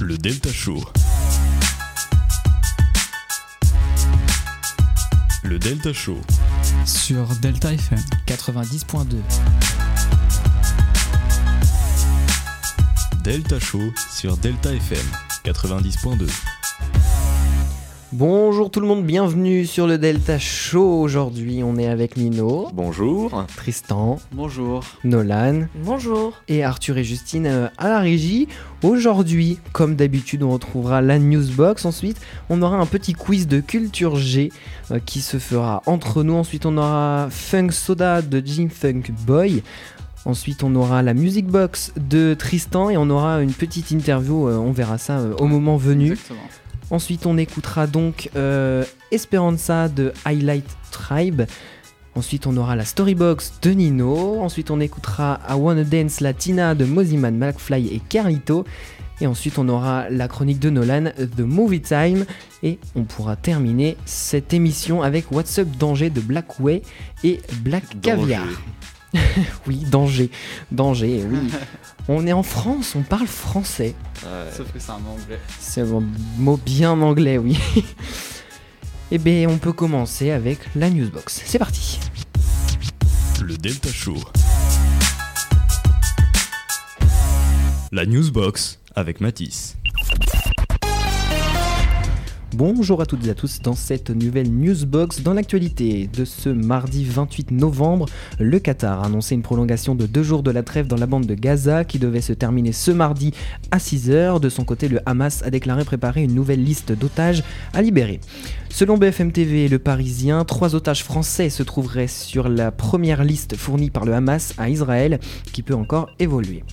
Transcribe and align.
Le 0.00 0.16
Delta 0.16 0.52
Show. 0.52 0.80
Le 5.42 5.58
Delta 5.58 5.92
Show. 5.92 6.20
Sur 6.84 7.26
Delta 7.42 7.72
FM. 7.72 7.98
90.2. 8.26 9.16
Delta 13.24 13.58
Show 13.58 13.92
sur 14.14 14.36
Delta 14.36 14.72
FM 14.72 15.06
90.2. 15.44 16.57
Bonjour 18.12 18.70
tout 18.70 18.80
le 18.80 18.86
monde, 18.86 19.04
bienvenue 19.04 19.66
sur 19.66 19.86
le 19.86 19.98
Delta 19.98 20.38
Show. 20.38 21.00
Aujourd'hui, 21.02 21.62
on 21.62 21.76
est 21.76 21.86
avec 21.88 22.16
Nino, 22.16 22.68
Bonjour. 22.72 23.44
Tristan, 23.54 24.18
Bonjour. 24.32 24.82
Nolan 25.04 25.66
Bonjour. 25.84 26.32
et 26.48 26.64
Arthur 26.64 26.96
et 26.96 27.04
Justine 27.04 27.44
euh, 27.46 27.68
à 27.76 27.88
la 27.90 28.00
régie. 28.00 28.48
Aujourd'hui, 28.82 29.58
comme 29.72 29.94
d'habitude, 29.94 30.42
on 30.42 30.50
retrouvera 30.50 31.02
la 31.02 31.18
newsbox. 31.18 31.84
Ensuite, 31.84 32.16
on 32.48 32.62
aura 32.62 32.78
un 32.78 32.86
petit 32.86 33.12
quiz 33.12 33.46
de 33.46 33.60
culture 33.60 34.16
G 34.16 34.52
euh, 34.90 35.00
qui 35.04 35.20
se 35.20 35.36
fera 35.38 35.82
entre 35.84 36.22
nous. 36.22 36.34
Ensuite, 36.34 36.64
on 36.64 36.78
aura 36.78 37.28
Funk 37.30 37.72
Soda 37.72 38.22
de 38.22 38.42
Jim 38.44 38.68
Funk 38.70 39.02
Boy. 39.26 39.62
Ensuite, 40.24 40.62
on 40.62 40.74
aura 40.76 41.02
la 41.02 41.12
music 41.12 41.46
box 41.46 41.92
de 41.96 42.32
Tristan 42.32 42.88
et 42.88 42.96
on 42.96 43.10
aura 43.10 43.42
une 43.42 43.52
petite 43.52 43.90
interview. 43.90 44.48
euh, 44.48 44.56
on 44.56 44.72
verra 44.72 44.96
ça 44.96 45.20
au 45.38 45.46
moment 45.46 45.76
venu. 45.76 46.12
Exactement. 46.12 46.40
Ensuite, 46.90 47.26
on 47.26 47.36
écoutera 47.36 47.86
donc 47.86 48.30
euh, 48.36 48.84
Esperanza 49.10 49.88
de 49.88 50.12
Highlight 50.24 50.64
Tribe. 50.90 51.42
Ensuite, 52.14 52.46
on 52.46 52.56
aura 52.56 52.76
la 52.76 52.84
Storybox 52.84 53.60
de 53.62 53.70
Nino. 53.70 54.40
Ensuite, 54.40 54.70
on 54.70 54.80
écoutera 54.80 55.40
I 55.48 55.52
Wanna 55.52 55.84
Dance 55.84 56.20
Latina 56.20 56.74
de 56.74 56.84
Moziman, 56.84 57.36
McFly 57.36 57.88
et 57.94 58.00
Carlito. 58.00 58.64
Et 59.20 59.26
ensuite, 59.26 59.58
on 59.58 59.68
aura 59.68 60.08
la 60.10 60.28
chronique 60.28 60.60
de 60.60 60.70
Nolan, 60.70 61.10
The 61.16 61.40
Movie 61.40 61.82
Time. 61.82 62.24
Et 62.62 62.78
on 62.94 63.04
pourra 63.04 63.36
terminer 63.36 63.96
cette 64.04 64.54
émission 64.54 65.02
avec 65.02 65.30
What's 65.30 65.58
Up 65.58 65.68
Danger 65.78 66.10
de 66.10 66.20
Blackway 66.20 66.82
et 67.22 67.40
Black 67.60 68.00
Caviar. 68.00 68.46
Oui, 69.66 69.84
danger. 69.90 70.30
Danger, 70.70 71.24
oui. 71.28 71.50
on 72.08 72.26
est 72.26 72.32
en 72.32 72.42
France, 72.42 72.94
on 72.96 73.02
parle 73.02 73.26
français. 73.26 73.94
Ouais. 74.22 74.50
Sauf 74.56 74.72
que 74.72 74.78
c'est 74.78 74.90
un 74.90 74.94
anglais. 74.96 75.40
C'est 75.58 75.82
un 75.82 76.02
mot 76.38 76.56
bien 76.56 77.00
anglais, 77.00 77.38
oui. 77.38 77.58
Eh 79.10 79.16
bien, 79.16 79.48
on 79.48 79.56
peut 79.56 79.72
commencer 79.72 80.32
avec 80.32 80.58
la 80.76 80.90
newsbox. 80.90 81.40
C'est 81.46 81.58
parti. 81.58 81.98
Le 83.40 83.56
Delta 83.56 83.88
Show. 83.90 84.18
La 87.90 88.04
Newsbox 88.04 88.80
avec 88.94 89.22
Matisse. 89.22 89.78
Bonjour 92.58 93.00
à 93.00 93.06
toutes 93.06 93.24
et 93.24 93.30
à 93.30 93.34
tous 93.34 93.62
dans 93.62 93.76
cette 93.76 94.10
nouvelle 94.10 94.50
newsbox. 94.50 95.22
Dans 95.22 95.32
l'actualité 95.32 96.10
de 96.12 96.24
ce 96.24 96.48
mardi 96.48 97.04
28 97.04 97.52
novembre, 97.52 98.06
le 98.40 98.58
Qatar 98.58 99.00
a 99.00 99.06
annoncé 99.06 99.36
une 99.36 99.42
prolongation 99.42 99.94
de 99.94 100.06
deux 100.06 100.24
jours 100.24 100.42
de 100.42 100.50
la 100.50 100.64
trêve 100.64 100.88
dans 100.88 100.96
la 100.96 101.06
bande 101.06 101.24
de 101.24 101.36
Gaza 101.36 101.84
qui 101.84 102.00
devait 102.00 102.20
se 102.20 102.32
terminer 102.32 102.72
ce 102.72 102.90
mardi 102.90 103.32
à 103.70 103.78
6h. 103.78 104.40
De 104.40 104.48
son 104.48 104.64
côté, 104.64 104.88
le 104.88 104.98
Hamas 105.06 105.44
a 105.44 105.50
déclaré 105.50 105.84
préparer 105.84 106.24
une 106.24 106.34
nouvelle 106.34 106.64
liste 106.64 106.90
d'otages 106.90 107.44
à 107.74 107.80
libérer. 107.80 108.18
Selon 108.70 108.98
BFM 108.98 109.30
TV 109.30 109.66
et 109.66 109.68
Le 109.68 109.78
Parisien, 109.78 110.44
trois 110.44 110.74
otages 110.74 111.04
français 111.04 111.50
se 111.50 111.62
trouveraient 111.62 112.08
sur 112.08 112.48
la 112.48 112.72
première 112.72 113.22
liste 113.22 113.54
fournie 113.54 113.90
par 113.90 114.04
le 114.04 114.14
Hamas 114.14 114.54
à 114.58 114.68
Israël 114.68 115.20
qui 115.52 115.62
peut 115.62 115.76
encore 115.76 116.10
évoluer. 116.18 116.64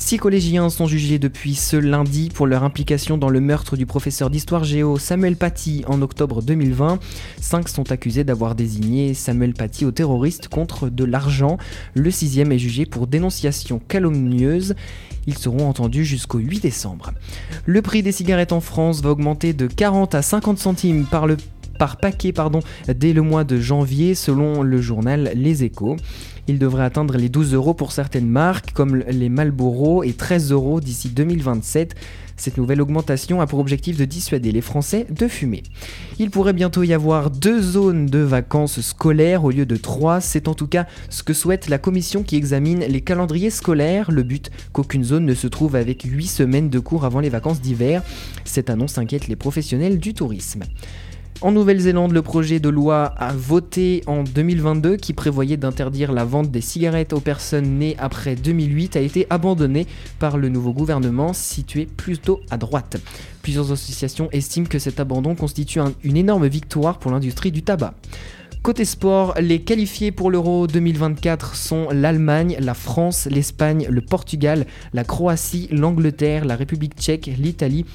Six 0.00 0.16
collégiens 0.16 0.70
sont 0.70 0.86
jugés 0.86 1.18
depuis 1.18 1.54
ce 1.54 1.76
lundi 1.76 2.30
pour 2.34 2.46
leur 2.46 2.64
implication 2.64 3.18
dans 3.18 3.28
le 3.28 3.38
meurtre 3.38 3.76
du 3.76 3.84
professeur 3.84 4.30
d'histoire 4.30 4.64
géo 4.64 4.98
Samuel 4.98 5.36
Paty 5.36 5.84
en 5.86 6.00
octobre 6.00 6.42
2020. 6.42 6.98
Cinq 7.38 7.68
sont 7.68 7.92
accusés 7.92 8.24
d'avoir 8.24 8.54
désigné 8.54 9.12
Samuel 9.12 9.52
Paty 9.52 9.84
au 9.84 9.92
terroriste 9.92 10.48
contre 10.48 10.88
de 10.88 11.04
l'argent. 11.04 11.58
Le 11.94 12.10
sixième 12.10 12.50
est 12.50 12.58
jugé 12.58 12.86
pour 12.86 13.06
dénonciation 13.06 13.78
calomnieuse. 13.78 14.74
Ils 15.26 15.38
seront 15.38 15.68
entendus 15.68 16.06
jusqu'au 16.06 16.38
8 16.38 16.60
décembre. 16.60 17.12
Le 17.66 17.82
prix 17.82 18.02
des 18.02 18.10
cigarettes 18.10 18.52
en 18.52 18.60
France 18.60 19.02
va 19.02 19.10
augmenter 19.10 19.52
de 19.52 19.66
40 19.66 20.14
à 20.14 20.22
50 20.22 20.58
centimes 20.58 21.06
par 21.10 21.26
paquet 22.00 22.32
pardon, 22.32 22.60
dès 22.88 23.12
le 23.12 23.22
mois 23.22 23.44
de 23.44 23.58
janvier 23.58 24.14
selon 24.14 24.62
le 24.62 24.80
journal 24.80 25.32
Les 25.34 25.64
Échos. 25.64 25.96
Il 26.50 26.58
devrait 26.58 26.82
atteindre 26.82 27.16
les 27.16 27.28
12 27.28 27.54
euros 27.54 27.74
pour 27.74 27.92
certaines 27.92 28.28
marques 28.28 28.72
comme 28.72 28.96
les 28.96 29.28
Marlboro 29.28 30.02
et 30.02 30.14
13 30.14 30.50
euros 30.50 30.80
d'ici 30.80 31.08
2027. 31.08 31.94
Cette 32.36 32.56
nouvelle 32.56 32.80
augmentation 32.80 33.40
a 33.40 33.46
pour 33.46 33.60
objectif 33.60 33.96
de 33.96 34.04
dissuader 34.04 34.50
les 34.50 34.60
Français 34.60 35.06
de 35.08 35.28
fumer. 35.28 35.62
Il 36.18 36.30
pourrait 36.30 36.52
bientôt 36.52 36.82
y 36.82 36.92
avoir 36.92 37.30
deux 37.30 37.62
zones 37.62 38.06
de 38.06 38.18
vacances 38.18 38.80
scolaires 38.80 39.44
au 39.44 39.52
lieu 39.52 39.64
de 39.64 39.76
trois. 39.76 40.20
C'est 40.20 40.48
en 40.48 40.54
tout 40.54 40.66
cas 40.66 40.86
ce 41.08 41.22
que 41.22 41.34
souhaite 41.34 41.68
la 41.68 41.78
commission 41.78 42.24
qui 42.24 42.34
examine 42.34 42.80
les 42.80 43.00
calendriers 43.00 43.50
scolaires. 43.50 44.10
Le 44.10 44.24
but 44.24 44.50
qu'aucune 44.72 45.04
zone 45.04 45.26
ne 45.26 45.34
se 45.34 45.46
trouve 45.46 45.76
avec 45.76 46.02
8 46.02 46.26
semaines 46.26 46.68
de 46.68 46.80
cours 46.80 47.04
avant 47.04 47.20
les 47.20 47.28
vacances 47.28 47.60
d'hiver. 47.60 48.02
Cette 48.44 48.70
annonce 48.70 48.98
inquiète 48.98 49.28
les 49.28 49.36
professionnels 49.36 50.00
du 50.00 50.14
tourisme. 50.14 50.64
En 51.42 51.52
Nouvelle-Zélande, 51.52 52.12
le 52.12 52.20
projet 52.20 52.60
de 52.60 52.68
loi 52.68 53.14
voté 53.34 54.02
en 54.06 54.22
2022 54.24 54.96
qui 54.96 55.14
prévoyait 55.14 55.56
d'interdire 55.56 56.12
la 56.12 56.24
vente 56.26 56.50
des 56.50 56.60
cigarettes 56.60 57.14
aux 57.14 57.20
personnes 57.20 57.78
nées 57.78 57.96
après 57.98 58.36
2008 58.36 58.96
a 58.96 59.00
été 59.00 59.26
abandonné 59.30 59.86
par 60.18 60.36
le 60.36 60.50
nouveau 60.50 60.74
gouvernement 60.74 61.32
situé 61.32 61.86
plutôt 61.86 62.40
à 62.50 62.58
droite. 62.58 62.98
Plusieurs 63.42 63.72
associations 63.72 64.28
estiment 64.32 64.66
que 64.66 64.78
cet 64.78 65.00
abandon 65.00 65.34
constitue 65.34 65.80
un- 65.80 65.94
une 66.04 66.18
énorme 66.18 66.46
victoire 66.46 66.98
pour 66.98 67.10
l'industrie 67.10 67.50
du 67.52 67.62
tabac. 67.62 67.94
Côté 68.62 68.84
sport, 68.84 69.32
les 69.40 69.62
qualifiés 69.62 70.12
pour 70.12 70.30
l'Euro 70.30 70.66
2024 70.66 71.54
sont 71.56 71.88
l'Allemagne, 71.90 72.56
la 72.60 72.74
France, 72.74 73.26
l'Espagne, 73.30 73.86
le 73.88 74.02
Portugal, 74.02 74.66
la 74.92 75.04
Croatie, 75.04 75.68
l'Angleterre, 75.70 76.44
la 76.44 76.56
République 76.56 76.92
tchèque, 76.98 77.30
l'Italie, 77.38 77.86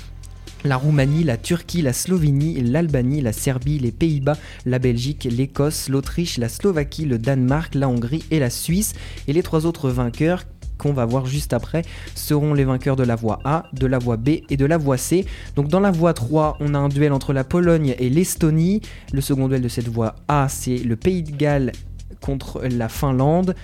la 0.66 0.78
Roumanie, 0.78 1.24
la 1.24 1.38
Turquie, 1.38 1.82
la 1.82 1.94
Slovénie, 1.94 2.62
l'Albanie, 2.62 3.22
la 3.22 3.34
Serbie, 3.34 3.80
les 3.80 3.92
Pays-Bas, 3.92 4.38
la 4.66 4.80
Belgique, 4.80 5.28
l'Écosse, 5.30 5.90
l'Autriche, 5.90 6.38
la 6.38 6.50
Slovaquie, 6.50 7.06
le 7.06 7.20
Danemark, 7.20 7.76
la 7.76 7.88
Hongrie 7.88 8.26
et 8.32 8.40
la 8.40 8.50
Suisse. 8.50 8.94
Et 9.28 9.34
les 9.34 9.44
trois 9.44 9.66
autres 9.66 9.90
vainqueurs 9.90 10.44
qu'on 10.78 10.92
va 10.92 11.06
voir 11.06 11.26
juste 11.26 11.54
après 11.54 11.84
seront 12.16 12.54
les 12.54 12.66
vainqueurs 12.66 12.96
de 12.96 13.04
la 13.04 13.16
voie 13.16 13.40
A, 13.46 13.64
de 13.74 13.88
la 13.88 13.98
voie 13.98 14.18
B 14.18 14.30
et 14.50 14.58
de 14.58 14.66
la 14.66 14.78
voie 14.78 14.98
C. 14.98 15.26
Donc 15.56 15.68
dans 15.68 15.80
la 15.80 15.92
voie 15.92 16.14
3, 16.14 16.58
on 16.60 16.74
a 16.74 16.78
un 16.78 16.90
duel 16.90 17.14
entre 17.14 17.32
la 17.32 17.44
Pologne 17.44 17.96
et 17.98 18.10
l'Estonie. 18.10 18.82
Le 19.14 19.22
second 19.22 19.48
duel 19.48 19.62
de 19.62 19.70
cette 19.70 19.88
voie 19.88 20.16
A, 20.28 20.48
c'est 20.50 20.78
le 20.78 20.96
Pays 20.96 21.24
de 21.24 21.32
Galles 21.32 21.72
contre 22.20 22.62
la 22.64 22.90
Finlande. 22.90 23.56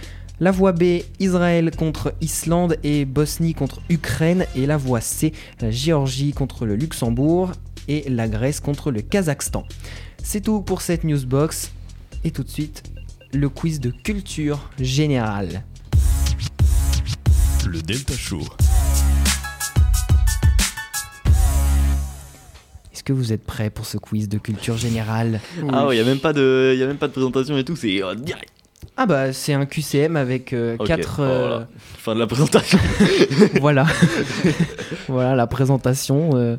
La 0.43 0.49
voie 0.49 0.71
B, 0.71 1.03
Israël 1.19 1.69
contre 1.69 2.15
Islande 2.19 2.75
et 2.81 3.05
Bosnie 3.05 3.53
contre 3.53 3.79
Ukraine. 3.89 4.47
Et 4.55 4.65
la 4.65 4.75
voie 4.75 4.99
C, 4.99 5.33
la 5.59 5.69
Géorgie 5.69 6.33
contre 6.33 6.65
le 6.65 6.75
Luxembourg 6.75 7.51
et 7.87 8.09
la 8.09 8.27
Grèce 8.27 8.59
contre 8.59 8.89
le 8.89 9.01
Kazakhstan. 9.01 9.67
C'est 10.23 10.41
tout 10.41 10.61
pour 10.61 10.81
cette 10.81 11.03
newsbox. 11.03 11.71
Et 12.23 12.31
tout 12.31 12.41
de 12.41 12.49
suite, 12.49 12.81
le 13.31 13.49
quiz 13.49 13.79
de 13.79 13.91
culture 13.91 14.67
générale. 14.79 15.63
Le 17.67 17.79
Delta 17.83 18.15
Show. 18.15 18.41
Est-ce 22.91 23.03
que 23.03 23.13
vous 23.13 23.31
êtes 23.31 23.45
prêts 23.45 23.69
pour 23.69 23.85
ce 23.85 23.99
quiz 23.99 24.27
de 24.27 24.39
culture 24.39 24.77
générale? 24.77 25.39
Ah 25.71 25.85
ouais, 25.85 25.97
y 25.97 25.99
a 25.99 26.03
même 26.03 26.19
pas 26.19 26.33
de, 26.33 26.75
y 26.75 26.81
a 26.81 26.87
même 26.87 26.97
pas 26.97 27.07
de 27.07 27.13
présentation 27.13 27.55
et 27.59 27.63
tout, 27.63 27.75
c'est 27.75 28.01
euh, 28.01 28.15
direct. 28.15 28.51
Ah 29.03 29.07
bah 29.07 29.33
c'est 29.33 29.53
un 29.53 29.65
QCM 29.65 30.15
avec 30.15 30.51
4... 30.51 30.79
Ok, 30.79 31.05
voilà. 31.17 31.67
Fin 31.97 32.13
de 32.13 32.19
la 32.19 32.27
présentation. 32.27 32.77
voilà. 33.59 33.87
voilà 35.07 35.35
la 35.35 35.47
présentation. 35.47 36.35
euh. 36.35 36.57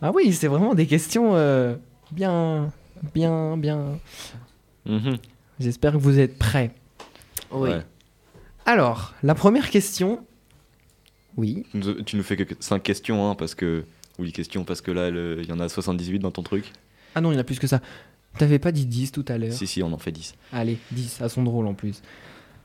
Ah 0.00 0.12
oui, 0.14 0.32
c'est 0.32 0.46
vraiment 0.46 0.72
des 0.74 0.86
questions 0.86 1.32
euh, 1.34 1.76
bien, 2.10 2.72
bien, 3.14 3.58
bien. 3.58 3.98
Mhm. 4.86 5.18
J'espère 5.60 5.92
que 5.92 5.98
vous 5.98 6.18
êtes 6.18 6.38
prêts. 6.38 6.70
Ouais. 7.50 7.82
Alors, 8.64 9.12
la 9.22 9.34
première 9.34 9.68
question. 9.68 10.24
Oui. 11.36 11.66
Tu 12.06 12.16
nous- 12.16 12.22
fais 12.22 12.38
que 12.38 12.54
5 12.58 12.82
questions, 12.82 13.30
hein, 13.30 13.34
parce 13.34 13.54
que. 13.54 13.84
Oui, 14.18 14.32
questions, 14.32 14.64
parce 14.64 14.80
que 14.80 14.90
là, 14.90 15.10
le- 15.10 15.42
il 15.42 15.48
y 15.50 15.52
en 15.52 15.60
a 15.60 15.68
78 15.68 16.20
dans 16.20 16.30
ton 16.30 16.42
truc. 16.42 16.72
Ah 17.14 17.20
non, 17.20 17.30
il 17.30 17.34
y 17.34 17.36
en 17.36 17.40
a 17.40 17.44
plus 17.44 17.58
que 17.58 17.66
ça. 17.66 17.82
T'avais 18.38 18.58
pas 18.58 18.72
dit 18.72 18.86
10 18.86 19.12
tout 19.12 19.24
à 19.28 19.38
l'heure 19.38 19.52
Si, 19.52 19.66
si, 19.66 19.82
on 19.82 19.92
en 19.92 19.98
fait 19.98 20.12
10. 20.12 20.34
Allez, 20.52 20.78
10, 20.92 21.22
à 21.22 21.28
son 21.28 21.42
drôle 21.42 21.66
en 21.66 21.74
plus. 21.74 22.02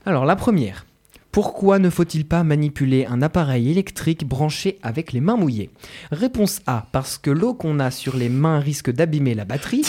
Alors, 0.04 0.24
la 0.24 0.36
première. 0.36 0.86
Pourquoi 1.32 1.78
ne 1.78 1.90
faut-il 1.90 2.26
pas 2.26 2.42
manipuler 2.42 3.06
un 3.06 3.22
appareil 3.22 3.70
électrique 3.70 4.26
branché 4.26 4.78
avec 4.82 5.12
les 5.12 5.20
mains 5.20 5.36
mouillées? 5.36 5.70
Réponse 6.10 6.60
A, 6.66 6.88
parce 6.90 7.18
que 7.18 7.30
l'eau 7.30 7.54
qu'on 7.54 7.78
a 7.78 7.92
sur 7.92 8.16
les 8.16 8.28
mains 8.28 8.58
risque 8.58 8.90
d'abîmer 8.90 9.34
la 9.34 9.44
batterie. 9.44 9.84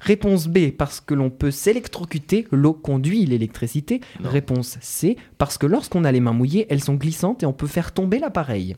Réponse 0.00 0.46
B, 0.46 0.70
parce 0.70 1.00
que 1.00 1.12
l'on 1.12 1.28
peut 1.30 1.50
s'électrocuter, 1.50 2.46
l'eau 2.50 2.72
conduit 2.72 3.26
l'électricité. 3.26 4.00
Réponse 4.22 4.78
C, 4.80 5.16
parce 5.36 5.58
que 5.58 5.66
lorsqu'on 5.66 6.04
a 6.04 6.12
les 6.12 6.20
mains 6.20 6.32
mouillées, 6.32 6.66
elles 6.70 6.82
sont 6.82 6.94
glissantes 6.94 7.42
et 7.42 7.46
on 7.46 7.52
peut 7.52 7.66
faire 7.66 7.92
tomber 7.92 8.18
l'appareil. 8.18 8.76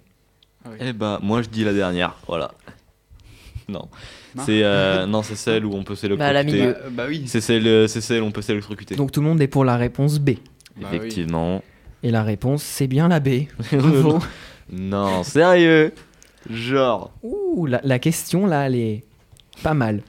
Ah 0.65 0.71
oui. 0.73 0.79
Eh 0.81 0.93
bah, 0.93 1.21
moi 1.23 1.43
je 1.43 1.49
dis 1.49 1.63
la 1.65 1.73
dernière, 1.73 2.17
voilà. 2.27 2.51
Non. 3.73 3.89
C'est 4.47 4.63
euh, 4.63 5.07
non, 5.07 5.23
c'est 5.23 5.35
celle 5.37 5.65
où 5.67 5.75
on 5.75 5.85
peut 5.85 5.93
Bah, 5.95 6.01
s'électrocuter. 6.01 6.45
milieu. 6.45 6.73
Bah, 6.73 6.89
bah 6.91 7.05
oui. 7.09 7.25
c'est 7.27 7.41
celle, 7.43 7.67
euh, 7.67 7.87
c'est 7.87 8.01
celle 8.01 8.23
où 8.23 8.27
on 8.27 8.31
peut 8.31 8.41
s'électrocuter. 8.43 8.95
Donc 8.97 9.13
tout 9.13 9.21
le 9.21 9.27
monde 9.27 9.41
est 9.43 9.49
pour 9.49 9.65
la 9.65 9.77
réponse 9.77 10.19
B. 10.19 10.31
Bah 10.77 10.89
oui. 10.91 10.97
Effectivement. 10.97 11.63
Et 12.03 12.11
la 12.11 12.23
réponse, 12.23 12.63
c'est 12.63 12.87
bien 12.87 13.09
la 13.09 13.21
B. 13.21 13.29
Bravo. 13.73 14.21
non, 14.73 15.23
sérieux. 15.23 15.93
Genre. 16.49 17.11
Ouh, 17.23 17.67
la, 17.67 17.81
la 17.85 17.99
question 17.99 18.47
là, 18.47 18.67
elle 18.67 18.75
est 18.77 19.05
pas 19.63 19.75
mal. 19.75 20.01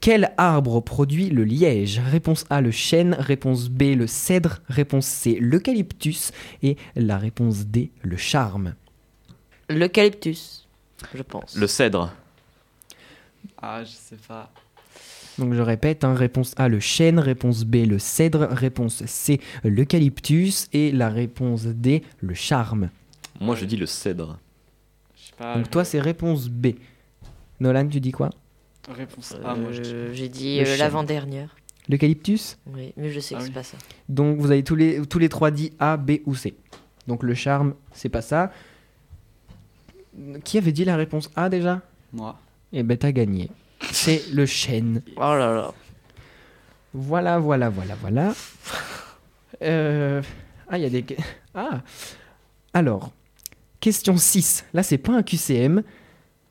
Quel 0.00 0.32
arbre 0.36 0.80
produit 0.80 1.30
le 1.30 1.44
liège? 1.44 2.00
Réponse 2.10 2.44
A, 2.50 2.60
le 2.60 2.70
chêne. 2.70 3.16
Réponse 3.18 3.68
B, 3.68 3.94
le 3.96 4.06
cèdre. 4.06 4.60
Réponse 4.68 5.06
C, 5.06 5.36
l'eucalyptus. 5.40 6.30
Et 6.62 6.76
la 6.94 7.18
réponse 7.18 7.66
D, 7.66 7.90
le 8.02 8.16
charme. 8.16 8.74
L'eucalyptus, 9.68 10.68
je 11.14 11.22
pense. 11.22 11.56
Le 11.56 11.66
cèdre. 11.66 12.12
Ah, 13.66 13.82
je 13.84 13.90
sais 13.90 14.16
pas. 14.28 14.50
Donc 15.38 15.54
je 15.54 15.60
répète, 15.62 16.04
hein, 16.04 16.14
réponse 16.14 16.52
A, 16.58 16.68
le 16.68 16.80
chêne. 16.80 17.18
Réponse 17.18 17.64
B, 17.64 17.76
le 17.86 17.98
cèdre. 17.98 18.46
Réponse 18.50 19.04
C, 19.06 19.40
l'eucalyptus. 19.64 20.68
Et 20.72 20.92
la 20.92 21.08
réponse 21.08 21.64
D, 21.64 22.02
le 22.20 22.34
charme. 22.34 22.90
Moi 23.40 23.56
je 23.56 23.64
dis 23.64 23.76
le 23.76 23.86
cèdre. 23.86 24.38
Je 25.16 25.26
sais 25.28 25.32
pas. 25.38 25.56
Donc 25.56 25.70
toi, 25.70 25.84
c'est 25.84 25.98
réponse 26.00 26.48
B. 26.48 26.68
Nolan, 27.58 27.88
tu 27.88 28.00
dis 28.00 28.12
quoi? 28.12 28.30
Réponse 28.88 29.34
A, 29.44 29.54
moi 29.54 29.72
je 29.72 29.80
dis. 29.80 29.90
Euh, 29.94 30.12
J'ai 30.12 30.28
dit 30.28 30.56
Le 30.58 30.62
euh, 30.62 30.66
chêne. 30.66 30.78
l'avant-dernière. 30.78 31.56
L'eucalyptus? 31.88 32.58
Oui, 32.66 32.92
mais 32.96 33.10
je 33.10 33.20
sais 33.20 33.34
Ah 33.34 33.38
que 33.38 33.42
oui. 33.44 33.48
c'est 33.48 33.54
pas 33.54 33.62
ça. 33.62 33.76
Donc 34.10 34.38
vous 34.38 34.50
avez 34.50 34.62
tous 34.62 34.74
les, 34.76 35.04
tous 35.06 35.18
les 35.18 35.28
trois 35.30 35.50
dit 35.50 35.72
A, 35.78 35.96
B 35.96 36.12
ou 36.26 36.34
C. 36.34 36.54
Donc 37.06 37.22
le 37.22 37.34
charme, 37.34 37.74
c'est 37.92 38.08
pas 38.10 38.22
ça. 38.22 38.52
Qui 40.44 40.58
avait 40.58 40.72
dit 40.72 40.84
la 40.84 40.96
réponse 40.96 41.30
A 41.34 41.48
déjà? 41.48 41.80
Moi. 42.12 42.38
Eh 42.74 42.82
ben 42.82 42.96
t'as 42.98 43.12
gagné. 43.12 43.50
C'est 43.92 44.22
le 44.32 44.44
chêne. 44.46 45.00
Oh 45.16 45.20
là 45.20 45.54
là. 45.54 45.72
Voilà, 46.92 47.38
voilà, 47.38 47.70
voilà, 47.70 47.94
voilà. 48.00 48.34
Euh, 49.62 50.22
Ah, 50.68 50.78
il 50.78 50.82
y 50.82 50.86
a 50.86 50.90
des... 50.90 51.04
Ah 51.54 51.80
Alors, 52.72 53.12
question 53.80 54.16
6. 54.16 54.64
Là, 54.74 54.82
c'est 54.82 54.98
pas 54.98 55.12
un 55.12 55.22
QCM. 55.22 55.82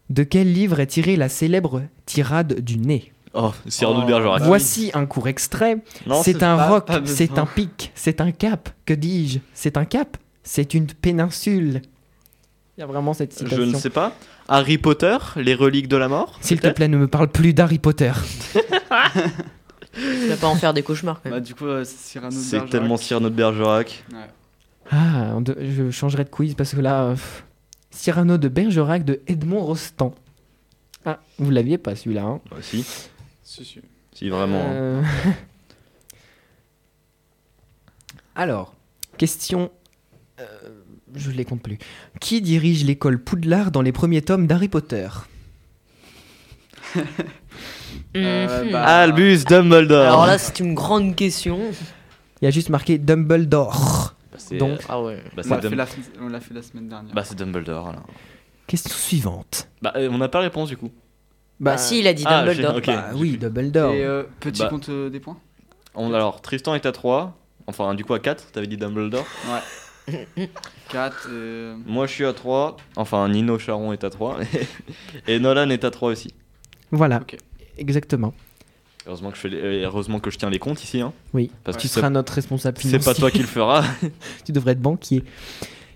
De 0.10 0.24
quel 0.24 0.52
livre 0.54 0.80
est 0.80 0.88
tirée 0.88 1.16
la 1.16 1.30
célèbre 1.30 1.82
tirade 2.06 2.60
du 2.62 2.78
nez? 2.78 3.12
Oh, 3.34 3.52
Cyrano 3.68 4.02
Oh. 4.04 4.06
Bergerac. 4.08 4.40
Ah 4.40 4.44
oui. 4.44 4.48
Voici 4.48 4.92
un 4.94 5.06
court 5.06 5.28
extrait. 5.28 5.78
Non, 6.06 6.22
c'est 6.24 6.44
un 6.44 6.56
pas- 6.58 6.68
roc, 6.70 6.88
c'est 7.06 7.38
un 7.40 7.46
pic, 7.48 7.92
c'est 7.96 8.22
un 8.22 8.32
cap. 8.32 8.70
Que 8.86 8.94
dis-je? 8.94 9.40
C'est 9.54 9.76
un 9.78 9.86
cap? 9.86 10.18
C'est 10.44 10.74
une 10.76 10.86
péninsule. 10.88 11.82
Il 12.78 12.82
y 12.82 12.84
a 12.84 12.88
vraiment 12.88 13.14
cette 13.14 13.34
Je 13.34 13.40
citation. 13.40 13.66
ne 13.68 13.76
sais 13.76 13.90
pas. 13.92 14.14
Harry 14.48 14.78
Potter, 14.78 15.18
les 15.36 15.54
reliques 15.56 15.88
de 15.88 15.98
la 15.98 16.08
mort 16.08 16.38
S'il 16.42 16.60
te 16.60 16.68
plaît, 16.70 16.88
ne 16.88 16.98
me 16.98 17.08
parle 17.08 17.28
plus 17.28 17.54
d'Harry 17.54 17.80
Potter. 17.80 18.12
Tu 19.96 20.28
vas 20.28 20.38
pas 20.38 20.48
en 20.48 20.56
faire 20.56 20.74
des 20.74 20.82
cauchemars 20.82 21.22
quand 21.22 21.30
Bah, 21.30 21.36
même. 21.36 21.44
du 21.44 21.54
coup, 21.54 21.68
euh, 21.68 21.84
c'est 21.84 21.98
Cyrano 21.98 22.36
de 22.36 22.42
C'est 22.42 22.66
tellement 22.66 22.98
Cyrano 22.98 23.30
de 23.30 23.36
Bergerac. 23.36 24.04
Ouais. 24.12 24.18
Ah, 24.90 25.36
de- 25.40 25.56
je 25.62 25.92
changerai 25.92 26.24
de 26.24 26.30
quiz 26.30 26.56
parce 26.56 26.74
que 26.74 26.82
là, 26.82 27.04
euh, 27.04 27.16
Cyrano 27.92 28.40
de 28.40 28.48
Bergerac 28.48 29.06
de 29.06 29.22
Edmond 29.28 29.62
Rostand. 29.64 30.16
Ah, 31.06 31.20
vous 31.38 31.52
l'aviez 31.52 31.78
pas 31.78 31.96
celui-là. 31.96 32.24
Hein. 32.24 32.42
Bah, 32.50 32.58
si, 32.62 32.84
Si, 33.44 33.64
si. 33.66 33.82
si 34.14 34.30
vraiment. 34.30 34.62
hein. 34.62 34.72
Euh, 34.74 35.02
Alors, 38.36 38.74
question. 39.18 39.72
euh, 40.40 40.46
je 41.16 41.32
les 41.32 41.46
compte 41.46 41.62
plus. 41.62 41.78
Qui 42.20 42.42
dirige 42.42 42.84
l'école 42.86 43.20
Poudlard 43.20 43.72
dans 43.72 43.82
les 43.82 43.92
premiers 43.92 44.22
tomes 44.22 44.48
d'Harry 44.48 44.68
Potter? 44.70 45.08
Euh, 48.16 48.66
Mhm. 48.66 48.72
bah, 48.72 48.84
Albus 49.02 49.44
Dumbledore. 49.46 50.04
Alors 50.06 50.26
là, 50.28 50.38
c'est 50.38 50.60
une 50.60 50.76
grande 50.76 51.16
question. 51.16 51.60
Il 52.42 52.46
y 52.46 52.48
a 52.48 52.52
juste 52.52 52.70
marqué 52.70 52.98
Dumbledore. 53.00 54.14
Bah, 54.32 54.58
donc- 54.58 54.80
Ah 54.90 55.02
ouais. 55.02 55.24
bah, 55.36 55.42
on 55.46 55.50
l'a 55.50 55.62
fait, 55.62 55.76
la... 55.76 55.88
on 56.22 56.28
l'a 56.30 56.40
fait 56.40 56.54
la 56.54 56.62
semaine 56.62 56.88
dernière. 56.90 57.14
bah, 57.14 57.24
c'est 57.24 57.36
Dumbledore. 57.38 57.90
alors. 57.90 58.06
Question 58.68 58.94
suivante. 58.96 59.68
Bah, 59.82 59.94
euh, 59.96 60.10
on 60.12 60.18
n'a 60.20 60.28
pas 60.30 60.40
la 60.40 60.46
réponse 60.46 60.70
du 60.70 60.78
coup. 60.78 60.92
Bah, 61.60 61.78
si, 61.78 62.00
il 62.00 62.08
a 62.08 62.14
dit 62.14 62.24
Ah, 62.28 62.44
Dumbledore. 62.44 62.72
j'ai- 62.74 62.78
ok. 62.78 62.86
Bah 62.86 63.06
oui, 63.16 63.38
Dumbledore. 63.38 63.94
Et 63.94 64.04
euh, 64.04 64.24
petit 64.40 64.62
Bah. 64.62 64.70
compte 64.70 64.90
euh, 64.90 65.10
des 65.10 65.20
points? 65.20 65.38
On, 65.96 66.14
alors, 66.14 66.42
Tristan 66.42 66.76
est 66.76 66.86
à 66.86 66.92
3. 66.92 67.36
Enfin, 67.68 67.94
du 67.96 68.04
coup, 68.06 68.14
à 68.14 68.20
4. 68.20 68.52
T'avais 68.52 68.68
dit 68.68 68.78
Dumbledore. 68.78 69.26
4. 70.90 71.28
Euh... 71.30 71.76
Moi, 71.86 72.08
je 72.08 72.12
suis 72.12 72.26
à 72.26 72.34
3. 72.34 72.78
Enfin, 72.96 73.28
Nino 73.30 73.58
Charon 73.60 73.94
est 73.94 74.04
à 74.04 74.10
3. 74.10 74.40
Et 75.28 75.40
Nolan 75.40 75.70
est 75.70 75.84
à 75.84 75.92
3 75.92 76.12
aussi. 76.12 76.34
Voilà, 76.92 77.18
Ok. 77.22 77.38
exactement. 77.78 78.34
Heureusement 79.06 79.32
que 79.32 79.36
je, 79.36 79.42
fais 79.42 79.50
les- 79.50 79.58
euh, 79.62 79.86
heureusement 79.86 80.20
que 80.20 80.30
je 80.32 80.38
tiens 80.38 80.50
les 80.50 80.60
comptes 80.60 80.84
ici. 80.84 81.02
Hein, 81.02 81.12
Oui, 81.34 81.52
parce 81.64 81.78
tu 81.78 81.88
que 81.88 81.94
seras 81.94 82.08
c'est- 82.08 82.14
notre 82.14 82.34
responsable 82.34 82.78
c'est 82.78 82.88
financier. 82.88 83.14
pas 83.14 83.20
toi 83.20 83.32
qui 83.32 83.40
le 83.40 83.48
feras. 83.48 83.84
tu 84.46 84.52
devrais 84.52 84.72
être 84.74 84.82
banquier. 84.82 85.24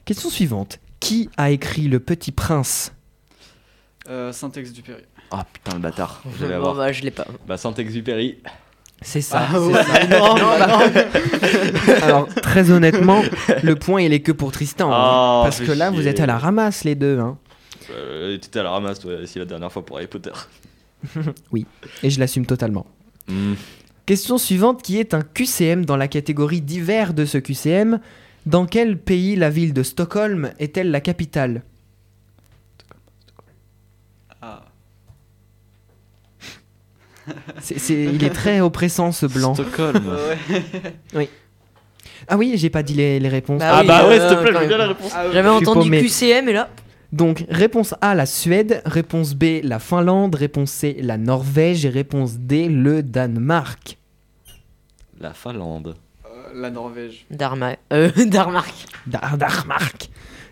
Question 0.06 0.30
suivante. 0.30 0.80
Qui 1.00 1.30
a 1.38 1.52
écrit 1.52 1.84
Le 1.88 2.00
Petit 2.00 2.32
Prince? 2.32 2.94
Euh, 4.10 4.32
Saint-Exupéry. 4.32 5.04
Ah 5.32 5.46
putain, 5.52 5.76
le 5.76 5.82
bâtard. 5.82 6.24
Je 6.40 6.46
vais 6.46 6.58
Bon, 6.58 6.74
bah, 6.74 6.92
je 6.92 7.02
l'ai 7.04 7.12
pas. 7.12 7.28
Bah, 7.48 7.58
Saint-Exupéry. 7.58 8.38
C'est 9.02 9.22
ça. 9.22 9.48
Ah 9.54 9.60
ouais. 9.62 9.74
ça. 9.74 10.08
non, 10.20 10.36
non. 10.38 10.80
Alors, 12.02 12.28
très 12.42 12.72
honnêtement, 12.72 13.22
le 13.64 13.76
point, 13.76 14.02
il 14.02 14.12
est 14.14 14.22
que 14.22 14.32
pour 14.32 14.52
Tristan. 14.52 14.92
hein. 14.92 14.98
Oh, 14.98 15.44
parce 15.44 15.60
que 15.62 15.72
là, 15.72 15.92
vous 15.92 16.08
êtes 16.08 16.20
à 16.20 16.26
la 16.26 16.38
ramasse, 16.38 16.84
les 16.84 16.96
deux. 16.96 17.20
hein. 17.20 17.38
Euh, 17.92 18.38
T'étais 18.38 18.60
à 18.60 18.64
la 18.64 18.72
ramasse, 18.72 19.00
toi, 19.00 19.14
ici 19.24 19.40
la 19.40 19.46
dernière 19.46 19.72
fois 19.72 19.86
pour 19.86 19.98
Harry 19.98 20.08
Potter. 20.08 20.32
Et 22.04 22.10
je 22.10 22.20
l'assume 22.20 22.46
totalement. 22.46 22.86
Hmm. 23.28 23.54
Question 24.06 24.38
suivante, 24.38 24.82
qui 24.82 25.00
est 25.00 25.14
un 25.14 25.22
QCM 25.22 25.86
dans 25.86 25.98
la 25.98 26.08
catégorie 26.08 26.62
divers 26.62 27.14
de 27.14 27.26
ce 27.26 27.38
QCM. 27.38 28.00
Dans 28.46 28.66
quel 28.66 28.98
pays 28.98 29.36
la 29.36 29.50
ville 29.50 29.74
de 29.74 29.84
Stockholm 29.84 30.52
est-elle 30.60 30.90
la 30.92 31.02
capitale? 31.02 31.62
C'est- 37.62 37.80
c'est- 37.80 38.04
Il 38.06 38.24
est 38.24 38.30
très 38.30 38.60
oppressant, 38.62 39.12
ce 39.12 39.26
blanc. 39.26 39.54
Stockholm. 39.54 40.04
ouais. 41.14 41.30
Ah 42.28 42.38
oui, 42.38 42.54
j'ai 42.56 42.70
pas 42.70 42.84
dit 42.84 42.94
les, 42.94 43.20
les 43.20 43.30
réponses. 43.30 43.60
Bah 43.60 43.70
Ah 43.72 43.82
oui, 43.82 43.88
bah 43.88 44.08
ouais, 44.08 44.20
euh, 44.20 44.30
s'il 44.30 44.38
te 44.38 44.42
plaît, 44.44 44.60
veux 44.60 44.68
bien 44.68 44.78
la 44.78 44.88
réponse. 44.88 45.12
Ah, 45.16 45.26
ouais. 45.28 45.34
J'avais 45.34 45.50
entendu 45.50 45.90
paumé. 45.90 46.02
QCM 46.02 46.50
et 46.50 46.54
là. 46.54 46.70
Donc, 47.14 47.46
réponse 47.50 47.96
A, 48.02 48.16
la 48.16 48.26
Suède. 48.26 48.82
Réponse 48.86 49.34
B, 49.34 49.62
la 49.64 49.80
Finlande. 49.80 50.36
Réponse 50.36 50.72
C, 50.72 50.98
la 51.00 51.18
Norvège. 51.18 51.86
Et 51.86 51.90
réponse 51.90 52.34
D, 52.38 52.68
le 52.68 53.02
Danemark. 53.04 53.98
La 55.22 55.34
Finlande. 55.34 55.96
Euh, 56.26 56.30
la 56.54 56.70
Norvège. 56.70 57.26
Dharma. 57.32 57.76
Euh, 57.94 58.10
Darmark. 58.26 58.74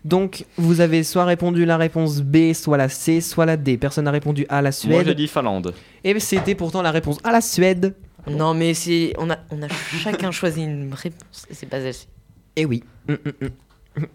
Donc, 0.05 0.45
vous 0.57 0.81
avez 0.81 1.03
soit 1.03 1.25
répondu 1.25 1.65
la 1.65 1.77
réponse 1.77 2.21
B, 2.21 2.53
soit 2.53 2.77
la 2.77 2.89
C, 2.89 3.21
soit 3.21 3.47
la 3.47 3.57
D. 3.57 3.75
Personne 3.77 4.05
n'a 4.05 4.11
répondu 4.11 4.45
A, 4.49 4.61
la 4.61 4.69
Moi, 4.69 4.71
j'ai 4.71 5.03
Suède. 5.03 5.17
dit 5.17 5.27
Finlande. 5.27 5.73
Et 6.03 6.17
c'était 6.19 6.53
pourtant 6.53 6.83
la 6.83 6.91
réponse 6.91 7.17
A, 7.23 7.31
la 7.31 7.41
Suède. 7.41 7.95
Non, 8.29 8.53
mais 8.53 8.75
c'est. 8.75 9.13
On 9.17 9.29
a, 9.31 9.37
on 9.49 9.61
a 9.63 9.67
chacun 9.67 10.29
choisi 10.39 10.63
une 10.63 10.93
réponse. 10.93 11.47
Et 11.49 11.55
c'est 11.55 11.65
pas 11.65 11.79
celle-ci. 11.81 12.07
Eh 12.55 12.65
oui. 12.65 12.83
Hum, 13.09 13.17
hum, 13.25 13.49
hum. 13.97 14.05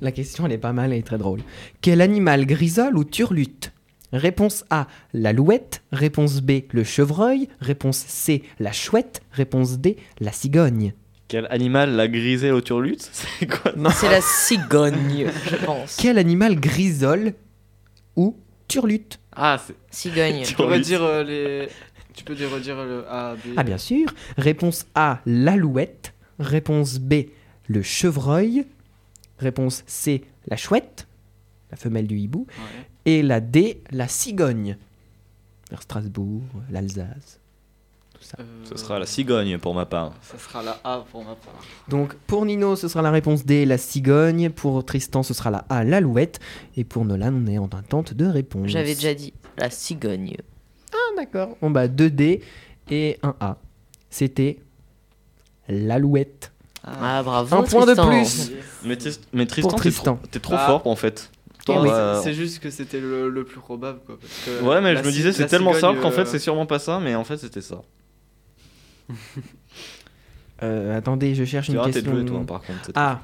La 0.00 0.12
question, 0.12 0.46
elle 0.46 0.52
est 0.52 0.58
pas 0.58 0.72
mal, 0.72 0.92
elle 0.92 0.98
est 0.98 1.02
très 1.06 1.18
drôle. 1.18 1.40
Quel 1.82 2.00
animal 2.00 2.46
grisole 2.46 2.96
ou 2.96 3.04
turlute? 3.04 3.72
Réponse 4.14 4.64
A, 4.70 4.86
l'alouette. 5.12 5.82
Réponse 5.92 6.40
B, 6.40 6.62
le 6.72 6.84
chevreuil. 6.84 7.48
Réponse 7.60 7.98
C, 7.98 8.42
la 8.60 8.72
chouette. 8.72 9.20
Réponse 9.32 9.78
D, 9.78 9.96
la 10.20 10.32
cigogne. 10.32 10.94
Quel 11.28 11.46
animal 11.50 11.90
la 11.94 12.08
grisée 12.08 12.50
au 12.50 12.60
turlute 12.62 13.02
C'est 13.12 13.46
quoi 13.46 13.72
C'est 13.92 14.10
la 14.10 14.20
cigogne, 14.22 15.26
je 15.50 15.56
pense. 15.56 15.96
Quel 16.00 16.16
animal 16.18 16.58
grisole 16.58 17.34
ou 18.16 18.36
turlute 18.66 19.20
Ah, 19.32 19.60
c'est. 19.64 19.74
Cigogne. 19.90 20.42
Tu 20.46 20.54
peux 20.54 20.64
redire 20.64 21.02
euh, 21.02 21.22
les. 21.22 21.68
Tu 22.14 22.24
peux 22.24 22.34
dire 22.34 22.50
redire 22.50 22.82
le 22.84 23.06
A, 23.08 23.34
B. 23.36 23.54
Ah 23.56 23.62
bien 23.62 23.78
sûr. 23.78 24.08
Réponse 24.38 24.86
A, 24.94 25.20
l'alouette. 25.26 26.14
Réponse 26.40 26.98
B, 26.98 27.26
le 27.68 27.82
chevreuil. 27.82 28.64
Réponse 29.38 29.84
C, 29.86 30.24
la 30.48 30.56
chouette, 30.56 31.06
la 31.70 31.76
femelle 31.76 32.06
du 32.08 32.18
hibou. 32.18 32.46
Ouais. 32.48 32.86
Et 33.04 33.22
la 33.22 33.40
D, 33.40 33.82
la 33.90 34.08
cigogne. 34.08 34.76
Vers 35.70 35.82
Strasbourg, 35.82 36.42
l'Alsace, 36.70 37.38
tout 38.20 38.24
ça. 38.26 38.36
Euh, 38.40 38.44
Ce 38.64 38.76
sera 38.76 38.98
la 38.98 39.06
cigogne 39.06 39.58
pour 39.58 39.74
ma 39.74 39.86
part. 39.86 40.12
Ça 40.22 40.38
sera 40.38 40.62
la 40.62 40.78
A 40.84 41.04
pour 41.10 41.20
ma 41.24 41.34
part. 41.36 41.54
Donc 41.88 42.14
pour 42.26 42.44
Nino, 42.44 42.76
ce 42.76 42.88
sera 42.88 43.02
la 43.02 43.10
réponse 43.10 43.44
D, 43.44 43.64
la 43.64 43.78
cigogne. 43.78 44.50
Pour 44.50 44.84
Tristan, 44.84 45.22
ce 45.22 45.34
sera 45.34 45.50
la 45.50 45.64
A, 45.68 45.84
l'alouette. 45.84 46.40
Et 46.76 46.84
pour 46.84 47.04
Nolan, 47.04 47.32
on 47.34 47.46
est 47.46 47.58
en 47.58 47.66
attente 47.68 48.14
de 48.14 48.26
réponse. 48.26 48.68
J'avais 48.68 48.94
déjà 48.94 49.14
dit 49.14 49.32
la 49.56 49.70
cigogne. 49.70 50.36
Ah 50.92 50.96
d'accord. 51.16 51.56
Bon 51.60 51.70
bah 51.70 51.86
2 51.88 52.10
D 52.10 52.42
et 52.90 53.18
un 53.22 53.34
A. 53.40 53.56
C'était 54.10 54.58
l'alouette. 55.68 56.52
Ah, 56.84 57.22
bravo. 57.22 57.54
Un 57.56 57.62
point 57.64 57.86
de 57.86 57.94
plus. 57.94 58.52
Mais, 58.84 58.96
Tis- 58.96 59.20
mais 59.32 59.46
Tristan, 59.46 59.76
t'es 60.30 60.38
trop, 60.40 60.54
trop 60.54 60.54
Ah. 60.58 60.66
fort 60.66 60.86
en 60.86 60.96
fait. 60.96 61.30
Oui. 61.68 61.74
euh, 61.90 62.18
C'est 62.22 62.32
juste 62.32 62.60
que 62.60 62.70
c'était 62.70 62.98
le, 63.00 63.28
le 63.28 63.44
plus 63.44 63.60
probable 63.60 63.98
quoi. 64.06 64.16
parce 64.18 64.32
que 64.58 64.64
Ouais, 64.64 64.80
mais 64.80 64.96
je 64.96 65.02
me 65.02 65.10
disais, 65.10 65.32
c'est 65.34 65.46
tellement 65.46 65.74
simple 65.74 66.00
qu'en 66.00 66.10
fait, 66.10 66.22
euh, 66.22 66.24
c'est 66.24 66.38
sûrement 66.38 66.64
pas 66.64 66.78
ça, 66.78 66.98
mais 66.98 67.14
en 67.14 67.24
fait, 67.24 67.36
c'était 67.36 67.60
ça. 67.60 67.82
Euh, 70.62 70.96
attendez, 70.98 71.34
je 71.36 71.44
cherche 71.44 71.68
Tu 71.70 71.76
une 71.76 71.82
question. 71.82 72.12
jouer, 72.12 72.24
toi, 72.24 72.42
par 72.44 72.62
contre. 72.62 72.80
c'est 72.86 72.96
A. 72.96 73.20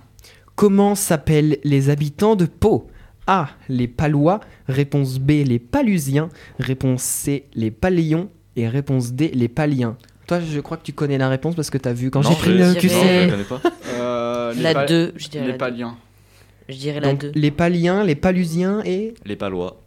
Comment 0.54 0.94
s'appellent 0.94 1.58
les 1.64 1.90
habitants 1.90 2.36
de 2.36 2.46
Pau? 2.46 2.86
A. 3.26 3.48
Les 3.68 3.88
Palois. 3.88 4.38
Réponse 4.68 5.18
B. 5.18 5.30
Les 5.44 5.58
Palusiens. 5.58 6.28
Réponse 6.60 7.02
C. 7.02 7.46
Les 7.54 7.72
Paléons. 7.72 8.30
Et 8.54 8.68
réponse 8.68 9.12
D. 9.14 9.32
Les 9.34 9.48
Paliens. 9.48 9.96
Toi, 10.28 10.38
je 10.40 10.60
crois 10.60 10.76
que 10.76 10.84
tu 10.84 10.92
connais 10.92 11.18
la 11.18 11.28
réponse 11.28 11.56
parce 11.56 11.70
que 11.70 11.78
t'as 11.78 11.92
vu 11.92 12.10
quand 12.10 12.22
j'ai 12.22 12.34
pris 12.36 12.56
le 12.56 12.72
QC. 12.74 12.88
je 12.88 13.30
connais 13.30 13.42
pas. 13.42 13.60
euh, 13.94 14.54
les 14.54 14.62
La 14.62 14.72
pa- 14.74 14.86
2, 14.86 15.12
je 15.16 15.28
dirais 15.28 15.44
Les 15.46 15.48
la 15.48 15.52
2. 15.54 15.58
paliens. 15.58 15.96
Je 16.68 16.76
dirais 16.76 17.00
la 17.00 17.08
Donc, 17.10 17.20
2. 17.20 17.32
les 17.34 17.50
Paliens, 17.50 18.04
les 18.04 18.14
Palusiens 18.14 18.80
et. 18.84 19.12
Les 19.26 19.36
Palois. 19.36 19.82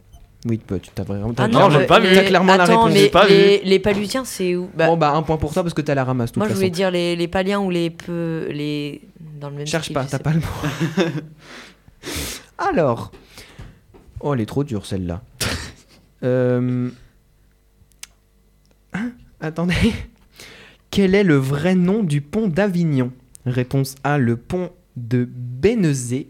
Oui, 0.46 0.60
bah, 0.68 0.78
tu 0.80 0.90
t'as 0.94 1.02
vraiment. 1.02 1.32
t'as 1.34 1.44
Ah 1.44 1.48
non, 1.48 1.68
j'ai 1.70 1.84
pas 1.86 1.98
vu. 1.98 2.14
T'as 2.14 2.22
clairement 2.24 2.56
la 2.56 2.64
réponse. 2.64 2.92
mais 2.92 3.08
pas 3.08 3.26
les, 3.26 3.60
les 3.64 3.78
Palusiens, 3.80 4.24
c'est 4.24 4.54
où? 4.54 4.70
Bah, 4.76 4.86
Bon, 4.86 4.96
bah, 4.96 5.10
un 5.12 5.22
point 5.22 5.36
pour 5.36 5.52
toi 5.52 5.62
parce 5.62 5.74
que 5.74 5.80
t'as 5.82 5.94
la 5.96 6.04
ramasse. 6.04 6.30
toute 6.30 6.36
Moi, 6.38 6.46
je 6.46 6.50
façon. 6.50 6.60
voulais 6.60 6.70
dire 6.70 6.90
les, 6.90 7.16
les 7.16 7.28
Paliens 7.28 7.60
ou 7.60 7.70
les 7.70 7.90
peu. 7.90 8.46
Les... 8.50 9.00
Dans 9.40 9.50
le 9.50 9.56
même 9.56 9.66
Cherche 9.66 9.92
pas, 9.92 10.04
t'as 10.04 10.18
pas 10.20 10.32
le 10.32 10.40
mot. 10.40 10.46
Alors. 12.58 13.10
Oh, 14.20 14.34
elle 14.34 14.40
est 14.40 14.46
trop 14.46 14.64
dure 14.64 14.86
celle-là. 14.86 15.22
Euh, 16.24 16.90
hein? 18.92 19.12
Attendez. 19.40 19.92
Quel 20.90 21.14
est 21.14 21.22
le 21.22 21.36
vrai 21.36 21.76
nom 21.76 22.02
du 22.02 22.20
pont 22.20 22.48
d'Avignon? 22.48 23.12
Réponse 23.46 23.94
A, 24.02 24.18
le 24.18 24.36
pont 24.36 24.70
de 24.96 25.28
Bénezet. 25.30 26.26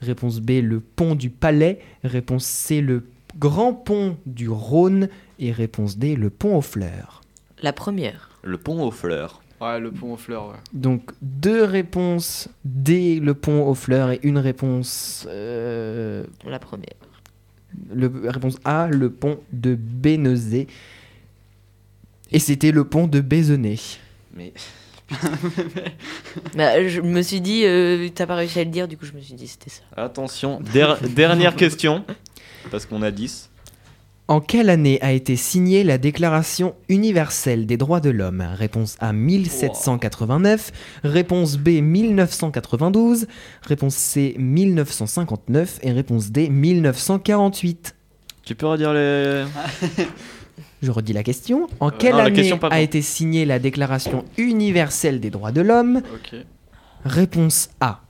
Réponse 0.00 0.40
B, 0.40 0.60
le 0.60 0.80
pont 0.80 1.14
du 1.14 1.30
Palais. 1.30 1.78
Réponse 2.02 2.44
C, 2.46 2.80
le 2.80 3.04
grand 3.38 3.72
pont 3.74 4.16
du 4.26 4.48
Rhône. 4.48 5.08
Et 5.38 5.50
réponse 5.52 5.98
D, 5.98 6.14
le 6.16 6.30
pont 6.30 6.56
aux 6.56 6.62
fleurs. 6.62 7.20
La 7.62 7.72
première. 7.72 8.30
Le 8.42 8.58
pont 8.58 8.82
aux 8.82 8.90
fleurs. 8.90 9.40
Ouais, 9.60 9.78
le 9.78 9.90
pont 9.92 10.14
aux 10.14 10.16
fleurs, 10.16 10.48
ouais. 10.48 10.56
Donc 10.72 11.10
deux 11.22 11.62
réponses 11.64 12.48
D, 12.64 13.20
le 13.20 13.34
pont 13.34 13.66
aux 13.68 13.74
fleurs, 13.74 14.10
et 14.10 14.18
une 14.24 14.38
réponse 14.38 15.24
euh, 15.30 16.24
La 16.44 16.58
première. 16.58 16.94
le, 17.94 18.10
réponse 18.28 18.56
A, 18.64 18.88
le 18.88 19.10
pont 19.10 19.38
de 19.52 19.76
Bénezet. 19.76 20.66
Et 22.32 22.38
c'était 22.40 22.72
le 22.72 22.84
pont 22.84 23.06
de 23.06 23.20
Bézenay. 23.20 23.76
Mais 24.34 24.52
Bah, 26.56 26.86
je 26.88 27.00
me 27.00 27.22
suis 27.22 27.40
dit, 27.40 27.64
euh, 27.64 28.08
t'as 28.14 28.26
pas 28.26 28.34
réussi 28.36 28.58
à 28.60 28.64
le 28.64 28.70
dire, 28.70 28.88
du 28.88 28.96
coup, 28.96 29.04
je 29.06 29.12
me 29.12 29.20
suis 29.20 29.34
dit, 29.34 29.46
c'était 29.46 29.70
ça. 29.70 29.82
attention, 29.96 30.60
der- 30.72 30.98
dernière 31.14 31.54
question. 31.56 32.04
Parce 32.70 32.86
qu'on 32.86 33.02
a 33.02 33.10
10. 33.10 33.50
En 34.28 34.40
quelle 34.40 34.70
année 34.70 34.98
a 35.02 35.12
été 35.12 35.36
signée 35.36 35.84
la 35.84 35.98
Déclaration 35.98 36.74
universelle 36.88 37.66
des 37.66 37.76
droits 37.76 38.00
de 38.00 38.08
l'homme? 38.08 38.42
Réponse 38.54 38.96
A 39.00 39.12
1789, 39.12 40.72
réponse 41.04 41.58
B 41.58 41.68
1992, 41.82 43.26
réponse 43.62 43.94
C 43.94 44.34
1959 44.38 45.80
et 45.82 45.92
réponse 45.92 46.30
D 46.30 46.48
1948. 46.48 47.94
Tu 48.44 48.54
peux 48.54 48.66
redire 48.66 48.94
les. 48.94 49.44
Je 50.82 50.90
redis 50.90 51.12
la 51.12 51.22
question. 51.22 51.68
En 51.80 51.88
Euh, 51.88 51.92
quelle 51.96 52.14
non, 52.14 52.20
année 52.20 52.32
question, 52.32 52.58
a 52.62 52.80
été 52.80 53.02
signée 53.02 53.44
la 53.44 53.58
Déclaration 53.58 54.24
universelle 54.38 55.20
des 55.20 55.28
droits 55.30 55.52
de 55.52 55.60
l'homme? 55.60 56.00
Réponse 57.04 57.68
A. 57.80 58.00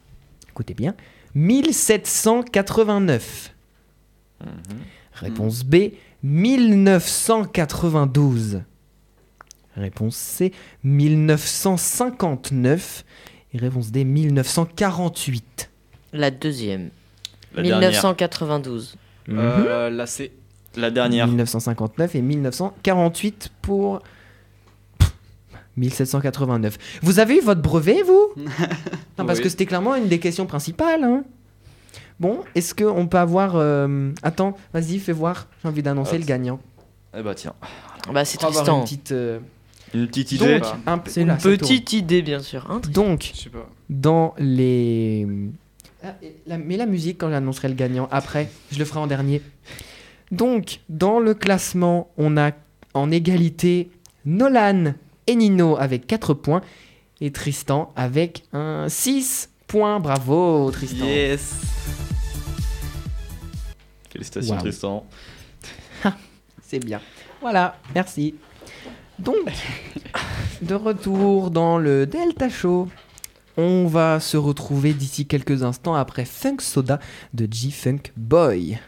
Écoutez 0.51 0.75
bien. 0.75 0.95
1789. 1.35 3.52
Mhm. 4.43 4.79
Réponse 5.15 5.65
B. 5.65 5.93
1992. 6.23 8.63
Réponse 9.77 10.17
C. 10.17 10.53
1959. 10.85 13.05
Et 13.55 13.59
réponse 13.59 13.91
D. 13.91 14.05
1948. 14.05 15.71
La 16.13 16.31
deuxième. 16.31 16.91
La 17.55 17.63
dernière. 17.63 17.91
1992. 17.91 18.97
Euh, 19.29 19.91
la 19.91 20.07
C. 20.07 20.33
La 20.77 20.91
dernière. 20.91 21.27
1959 21.27 22.15
et 22.15 22.23
1948 22.23 23.51
pour 23.61 24.01
1789. 25.77 26.79
Vous 27.03 27.19
avez 27.19 27.37
eu 27.37 27.41
votre 27.41 27.61
brevet, 27.63 28.03
vous? 28.03 28.29
Non, 29.19 29.27
parce 29.27 29.39
Oui. 29.39 29.43
que 29.45 29.49
c'était 29.51 29.67
clairement 29.67 29.95
une 29.95 30.09
des 30.09 30.19
questions 30.19 30.47
principales. 30.47 31.05
hein. 31.05 31.23
Bon, 32.21 32.41
est-ce 32.55 32.75
qu'on 32.75 33.07
peut 33.07 33.19
avoir... 33.19 33.53
euh, 33.57 34.13
Attends, 34.23 34.57
vas-y, 34.73 34.99
fais 34.99 35.13
voir. 35.13 35.49
J'ai 35.63 35.69
envie 35.69 35.83
d'annoncer 35.83 36.13
Ah, 36.17 36.19
le 36.19 36.25
gagnant. 36.25 36.61
Eh 37.17 37.23
bah 37.23 37.35
tiens. 37.35 37.55
Bah, 38.13 38.25
c'est 38.25 38.39
Pour 38.39 38.49
avoir 38.49 38.65
Tristan. 38.65 38.79
une 38.79 38.85
petite... 38.85 39.13
euh, 39.13 39.39
Une 39.95 40.07
petite 40.07 40.33
idée. 40.33 40.61
Donc, 40.61 40.73
un 40.87 41.03
C'est 41.07 41.23
une 41.23 41.39
ça 41.39 41.49
petite 41.49 41.93
idée, 41.93 42.23
bien 42.23 42.41
sûr. 42.41 42.67
hein, 42.71 42.81
tourne. 42.81 42.93
Donc, 42.93 43.31
Je 43.35 43.41
sais 43.41 43.51
pas. 43.51 43.69
dans 43.91 44.35
les... 44.39 45.27
Ah, 46.05 46.15
et 46.23 46.37
la- 46.47 46.59
mais 46.59 46.77
la 46.77 46.87
musique 46.87 47.19
quand 47.19 47.31
j'annoncerai 47.31 47.69
le 47.69 47.75
gagnant, 47.75 48.09
après, 48.11 48.51
je 48.73 48.79
le 48.79 48.85
ferai 48.85 48.99
en 49.01 49.07
dernier. 49.07 49.41
Donc, 50.31 50.81
dans 50.89 51.21
le 51.21 51.35
classement, 51.35 52.11
on 52.17 52.37
a 52.37 52.53
en 52.95 53.11
égalité 53.11 53.91
Nolan 54.25 54.95
et 55.27 55.35
Nino 55.37 55.77
avec 55.79 56.07
4 56.07 56.35
points 56.35 56.63
et 57.21 57.31
Tristan 57.31 57.93
avec 57.95 58.45
un 58.53 58.87
6 58.89 59.51
points. 59.69 60.01
Bravo 60.01 60.71
Tristan. 60.73 61.05
Yes. 61.05 61.55
Félicitations, 64.13 64.55
Wow. 64.55 64.61
Tristan. 64.61 65.07
C'est 66.63 66.79
bien. 66.85 67.01
Voilà, 67.41 67.77
merci. 67.95 68.35
Donc, 69.19 69.37
de 70.63 70.75
retour 70.75 71.51
dans 71.51 71.79
le 71.79 72.07
Delta 72.07 72.49
Show. 72.49 72.89
On 73.57 73.87
va 73.87 74.19
se 74.21 74.37
retrouver 74.37 74.95
d'ici 74.95 75.27
quelques 75.27 75.63
instants 75.63 75.95
après 75.95 76.25
Funk 76.25 76.57
Soda 76.61 76.99
de 77.35 77.47
G-Funk 77.51 78.13
Boy. 78.17 78.79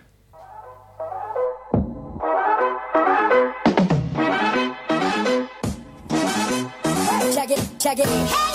check 7.33 7.51
it, 7.51 7.79
check 7.79 7.99
it. 7.99 8.54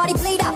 party 0.00 0.14
play 0.14 0.36
that. 0.38 0.49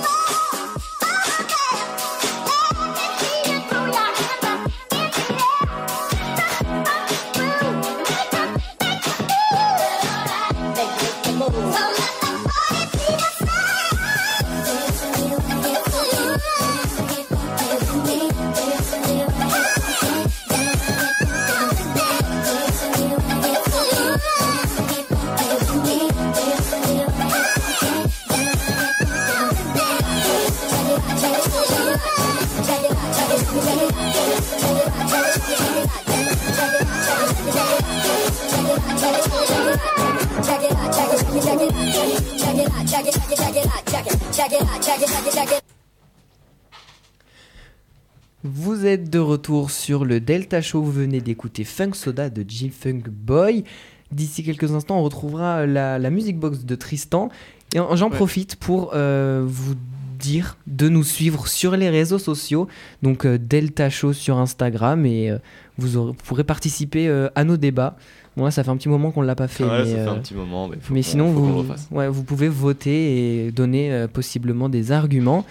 Retour 49.44 49.70
sur 49.70 50.06
le 50.06 50.20
Delta 50.20 50.62
Show. 50.62 50.80
Vous 50.82 50.90
venez 50.90 51.20
d'écouter 51.20 51.64
Funk 51.64 51.90
Soda 51.92 52.30
de 52.30 52.42
G-Funk 52.48 53.02
Boy. 53.10 53.64
D'ici 54.10 54.42
quelques 54.42 54.72
instants, 54.72 54.98
on 54.98 55.02
retrouvera 55.02 55.66
la, 55.66 55.98
la 55.98 56.08
music 56.08 56.38
box 56.38 56.64
de 56.64 56.74
Tristan. 56.74 57.28
Et 57.74 57.78
en- 57.78 57.94
j'en 57.94 58.08
Ouais. 58.08 58.16
profite 58.16 58.56
pour 58.56 58.92
euh, 58.94 59.44
vous 59.46 59.74
dire 60.18 60.56
de 60.66 60.88
nous 60.88 61.04
suivre 61.04 61.46
sur 61.46 61.76
les 61.76 61.90
réseaux 61.90 62.18
sociaux. 62.18 62.68
Donc 63.02 63.26
euh, 63.26 63.36
Delta 63.38 63.90
Show 63.90 64.14
sur 64.14 64.38
Instagram 64.38 65.04
et 65.04 65.30
euh, 65.30 65.36
vous 65.76 65.98
aurez- 65.98 66.14
pourrez 66.24 66.44
participer 66.44 67.06
à 67.34 67.44
nos 67.44 67.58
débats. 67.58 67.98
Moi, 68.36 68.50
ça 68.50 68.64
fait 68.64 68.70
un 68.70 68.78
petit 68.78 68.88
moment 68.88 69.10
qu'on 69.10 69.20
ne 69.20 69.26
l'a 69.26 69.34
pas 69.36 69.46
fait. 69.48 69.64
Ouais, 69.64 69.84
mais, 69.84 69.90
ça 69.90 69.96
fait 70.04 70.08
un 70.08 70.14
petit 70.20 70.34
moment, 70.34 70.68
mais, 70.68 70.78
mais 70.90 71.02
sinon, 71.02 71.30
vous, 71.30 71.66
ouais, 71.90 72.08
vous 72.08 72.24
pouvez 72.24 72.48
voter 72.48 73.44
et 73.46 73.52
donner 73.52 74.06
possiblement 74.10 74.70
des 74.70 74.90
arguments. 74.90 75.44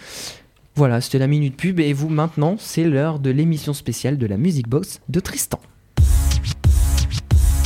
Voilà, 0.76 1.02
c'était 1.02 1.20
la 1.20 1.28
minute 1.28 1.56
pub. 1.56 1.80
Et 1.80 1.94
vous, 1.94 2.10
maintenant, 2.10 2.56
c'est 2.58 2.84
l'heure 2.84 3.20
de 3.20 3.30
l'émission 3.30 3.74
spéciale 3.74 4.18
de 4.18 4.26
la 4.26 4.38
Music 4.38 4.68
Box 4.68 5.02
de 5.08 5.20
Tristan. 5.20 5.60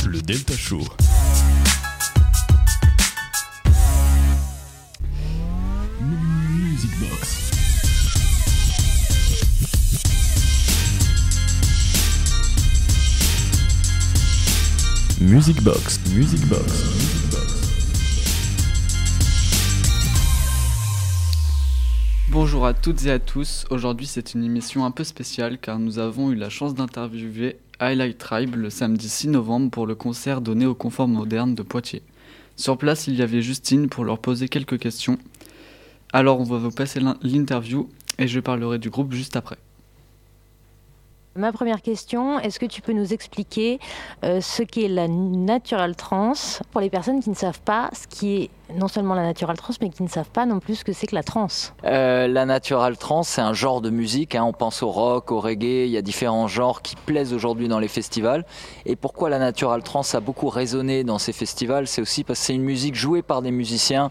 Le 0.06 0.20
Delta 0.20 0.54
Show. 0.54 0.80
Music 6.00 6.90
Box. 7.00 7.50
Music 15.20 15.62
Box. 15.62 16.00
Music 16.14 16.46
Box. 16.46 16.46
Music 16.46 16.46
Box. 16.48 17.37
Bonjour 22.30 22.66
à 22.66 22.74
toutes 22.74 23.06
et 23.06 23.10
à 23.10 23.18
tous. 23.18 23.64
Aujourd'hui, 23.70 24.06
c'est 24.06 24.34
une 24.34 24.44
émission 24.44 24.84
un 24.84 24.90
peu 24.90 25.04
spéciale 25.04 25.58
car 25.58 25.78
nous 25.78 25.98
avons 25.98 26.30
eu 26.30 26.34
la 26.34 26.50
chance 26.50 26.74
d'interviewer 26.74 27.56
Highlight 27.80 28.18
Tribe 28.18 28.54
le 28.56 28.70
samedi 28.70 29.08
6 29.08 29.28
novembre 29.28 29.70
pour 29.70 29.86
le 29.86 29.94
concert 29.94 30.40
donné 30.40 30.66
au 30.66 30.74
Confort 30.74 31.08
Moderne 31.08 31.54
de 31.54 31.62
Poitiers. 31.62 32.02
Sur 32.56 32.76
place, 32.76 33.06
il 33.06 33.14
y 33.14 33.22
avait 33.22 33.40
Justine 33.40 33.88
pour 33.88 34.04
leur 34.04 34.18
poser 34.18 34.48
quelques 34.48 34.78
questions. 34.78 35.18
Alors, 36.12 36.40
on 36.40 36.44
va 36.44 36.58
vous 36.58 36.70
passer 36.70 37.00
l'in- 37.00 37.18
l'interview 37.22 37.88
et 38.18 38.28
je 38.28 38.40
parlerai 38.40 38.78
du 38.78 38.90
groupe 38.90 39.12
juste 39.12 39.36
après. 39.36 39.56
Ma 41.38 41.52
première 41.52 41.82
question, 41.82 42.40
est-ce 42.40 42.58
que 42.58 42.66
tu 42.66 42.82
peux 42.82 42.92
nous 42.92 43.12
expliquer 43.12 43.78
euh, 44.24 44.40
ce 44.40 44.64
qu'est 44.64 44.88
la 44.88 45.06
natural 45.06 45.94
trance 45.94 46.60
pour 46.72 46.80
les 46.80 46.90
personnes 46.90 47.22
qui 47.22 47.30
ne 47.30 47.36
savent 47.36 47.60
pas 47.60 47.90
ce 47.92 48.08
qui 48.08 48.34
est 48.42 48.50
non 48.76 48.88
seulement 48.88 49.14
la 49.14 49.22
natural 49.22 49.56
trance, 49.56 49.80
mais 49.80 49.88
qui 49.88 50.02
ne 50.02 50.08
savent 50.08 50.28
pas 50.30 50.46
non 50.46 50.58
plus 50.58 50.74
ce 50.74 50.84
que 50.84 50.92
c'est 50.92 51.06
que 51.06 51.14
la 51.14 51.22
trance? 51.22 51.72
Euh, 51.84 52.26
la 52.26 52.44
natural 52.44 52.98
trance, 52.98 53.28
c'est 53.28 53.40
un 53.40 53.52
genre 53.52 53.80
de 53.80 53.88
musique. 53.88 54.34
hein. 54.34 54.42
On 54.44 54.52
pense 54.52 54.82
au 54.82 54.90
rock, 54.90 55.30
au 55.30 55.38
reggae. 55.38 55.86
Il 55.86 55.90
y 55.90 55.96
a 55.96 56.02
différents 56.02 56.48
genres 56.48 56.82
qui 56.82 56.96
plaisent 56.96 57.32
aujourd'hui 57.32 57.68
dans 57.68 57.78
les 57.78 57.88
festivals. 57.88 58.44
Et 58.84 58.96
pourquoi 58.96 59.30
la 59.30 59.38
natural 59.38 59.84
trance 59.84 60.16
a 60.16 60.20
beaucoup 60.20 60.48
résonné 60.48 61.04
dans 61.04 61.18
ces 61.18 61.32
festivals 61.32 61.86
C'est 61.86 62.02
aussi 62.02 62.24
parce 62.24 62.40
que 62.40 62.46
c'est 62.46 62.54
une 62.54 62.62
musique 62.62 62.96
jouée 62.96 63.22
par 63.22 63.42
des 63.42 63.52
musiciens. 63.52 64.10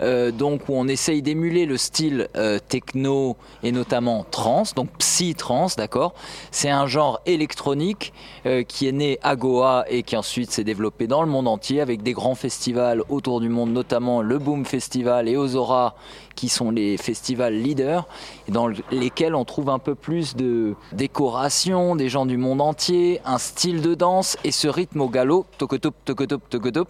Euh, 0.00 0.30
donc 0.30 0.68
où 0.68 0.74
on 0.74 0.88
essaye 0.88 1.22
d'émuler 1.22 1.66
le 1.66 1.76
style 1.76 2.28
euh, 2.36 2.58
techno 2.58 3.36
et 3.62 3.72
notamment 3.72 4.24
trance, 4.30 4.74
donc 4.74 4.88
psy-trance, 4.98 5.76
d'accord 5.76 6.14
C'est 6.50 6.70
un 6.70 6.86
genre 6.86 7.20
électronique 7.26 8.12
euh, 8.46 8.62
qui 8.62 8.88
est 8.88 8.92
né 8.92 9.18
à 9.22 9.36
Goa 9.36 9.84
et 9.88 10.02
qui 10.02 10.16
ensuite 10.16 10.50
s'est 10.50 10.64
développé 10.64 11.06
dans 11.06 11.22
le 11.22 11.28
monde 11.28 11.48
entier 11.48 11.80
avec 11.80 12.02
des 12.02 12.12
grands 12.12 12.34
festivals 12.34 13.02
autour 13.08 13.40
du 13.40 13.48
monde, 13.48 13.72
notamment 13.72 14.22
le 14.22 14.38
Boom 14.38 14.64
Festival 14.64 15.28
et 15.28 15.36
Ozora 15.36 15.94
qui 16.34 16.48
sont 16.48 16.70
les 16.70 16.96
festivals 16.96 17.54
leaders, 17.54 18.06
dans 18.48 18.68
lesquels 18.90 19.34
on 19.34 19.44
trouve 19.44 19.68
un 19.70 19.78
peu 19.78 19.94
plus 19.94 20.34
de 20.34 20.74
décoration, 20.92 21.96
des 21.96 22.08
gens 22.08 22.26
du 22.26 22.36
monde 22.36 22.60
entier, 22.60 23.20
un 23.24 23.38
style 23.38 23.82
de 23.82 23.94
danse 23.94 24.36
et 24.44 24.50
ce 24.50 24.68
rythme 24.68 25.00
au 25.00 25.08
galop, 25.08 25.46
tokotop, 25.58 25.94
tokotop, 26.04 26.48
tokotop. 26.48 26.88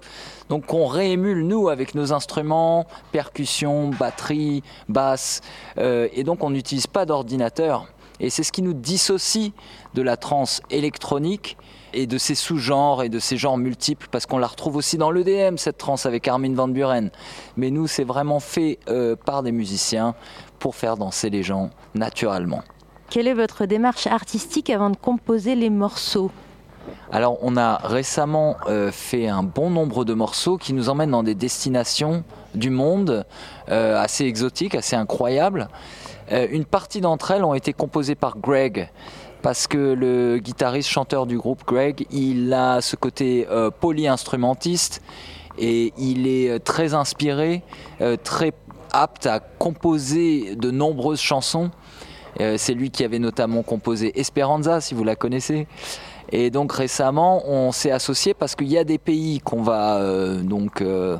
Donc 0.52 0.74
on 0.74 0.86
réémule 0.86 1.46
nous 1.46 1.70
avec 1.70 1.94
nos 1.94 2.12
instruments, 2.12 2.84
percussions, 3.10 3.88
batterie, 3.88 4.62
basse, 4.86 5.40
euh, 5.78 6.08
et 6.12 6.24
donc 6.24 6.44
on 6.44 6.50
n'utilise 6.50 6.86
pas 6.86 7.06
d'ordinateur. 7.06 7.86
Et 8.20 8.28
c'est 8.28 8.42
ce 8.42 8.52
qui 8.52 8.60
nous 8.60 8.74
dissocie 8.74 9.52
de 9.94 10.02
la 10.02 10.18
trance 10.18 10.60
électronique 10.68 11.56
et 11.94 12.06
de 12.06 12.18
ses 12.18 12.34
sous-genres 12.34 13.02
et 13.02 13.08
de 13.08 13.18
ses 13.18 13.38
genres 13.38 13.56
multiples, 13.56 14.08
parce 14.10 14.26
qu'on 14.26 14.36
la 14.36 14.46
retrouve 14.46 14.76
aussi 14.76 14.98
dans 14.98 15.10
l'EDM, 15.10 15.56
cette 15.56 15.78
trance 15.78 16.04
avec 16.04 16.28
Armin 16.28 16.52
Van 16.52 16.68
Buren. 16.68 17.10
Mais 17.56 17.70
nous, 17.70 17.86
c'est 17.86 18.04
vraiment 18.04 18.38
fait 18.38 18.78
euh, 18.90 19.16
par 19.16 19.42
des 19.42 19.52
musiciens 19.52 20.14
pour 20.58 20.76
faire 20.76 20.98
danser 20.98 21.30
les 21.30 21.42
gens 21.42 21.70
naturellement. 21.94 22.62
Quelle 23.08 23.26
est 23.26 23.32
votre 23.32 23.64
démarche 23.64 24.06
artistique 24.06 24.68
avant 24.68 24.90
de 24.90 24.96
composer 24.96 25.54
les 25.54 25.70
morceaux? 25.70 26.30
Alors, 27.10 27.38
on 27.42 27.56
a 27.58 27.76
récemment 27.76 28.56
euh, 28.68 28.90
fait 28.90 29.28
un 29.28 29.42
bon 29.42 29.68
nombre 29.68 30.04
de 30.04 30.14
morceaux 30.14 30.56
qui 30.56 30.72
nous 30.72 30.88
emmènent 30.88 31.10
dans 31.10 31.22
des 31.22 31.34
destinations 31.34 32.24
du 32.54 32.70
monde 32.70 33.26
euh, 33.68 34.00
assez 34.00 34.24
exotiques, 34.24 34.74
assez 34.74 34.96
incroyables. 34.96 35.68
Euh, 36.32 36.46
une 36.50 36.64
partie 36.64 37.02
d'entre 37.02 37.30
elles 37.32 37.44
ont 37.44 37.52
été 37.52 37.74
composées 37.74 38.14
par 38.14 38.38
Greg. 38.38 38.88
Parce 39.42 39.66
que 39.66 39.76
le 39.76 40.38
guitariste 40.38 40.88
chanteur 40.88 41.26
du 41.26 41.36
groupe 41.36 41.64
Greg, 41.66 42.06
il 42.12 42.52
a 42.54 42.80
ce 42.80 42.94
côté 42.94 43.44
polyinstrumentiste 43.80 45.02
et 45.58 45.92
il 45.98 46.28
est 46.28 46.60
très 46.60 46.94
inspiré, 46.94 47.64
très 48.22 48.52
apte 48.92 49.26
à 49.26 49.40
composer 49.40 50.54
de 50.54 50.70
nombreuses 50.70 51.20
chansons. 51.20 51.72
C'est 52.38 52.74
lui 52.74 52.92
qui 52.92 53.02
avait 53.02 53.18
notamment 53.18 53.64
composé 53.64 54.16
Esperanza, 54.20 54.80
si 54.80 54.94
vous 54.94 55.02
la 55.02 55.16
connaissez. 55.16 55.66
Et 56.32 56.50
donc 56.50 56.72
récemment, 56.72 57.42
on 57.46 57.72
s'est 57.72 57.90
associé 57.90 58.32
parce 58.32 58.54
qu'il 58.54 58.68
y 58.68 58.78
a 58.78 58.84
des 58.84 58.96
pays 58.96 59.40
qu'on 59.40 59.62
va 59.62 59.96
euh, 59.96 60.40
donc 60.40 60.80
euh, 60.80 61.18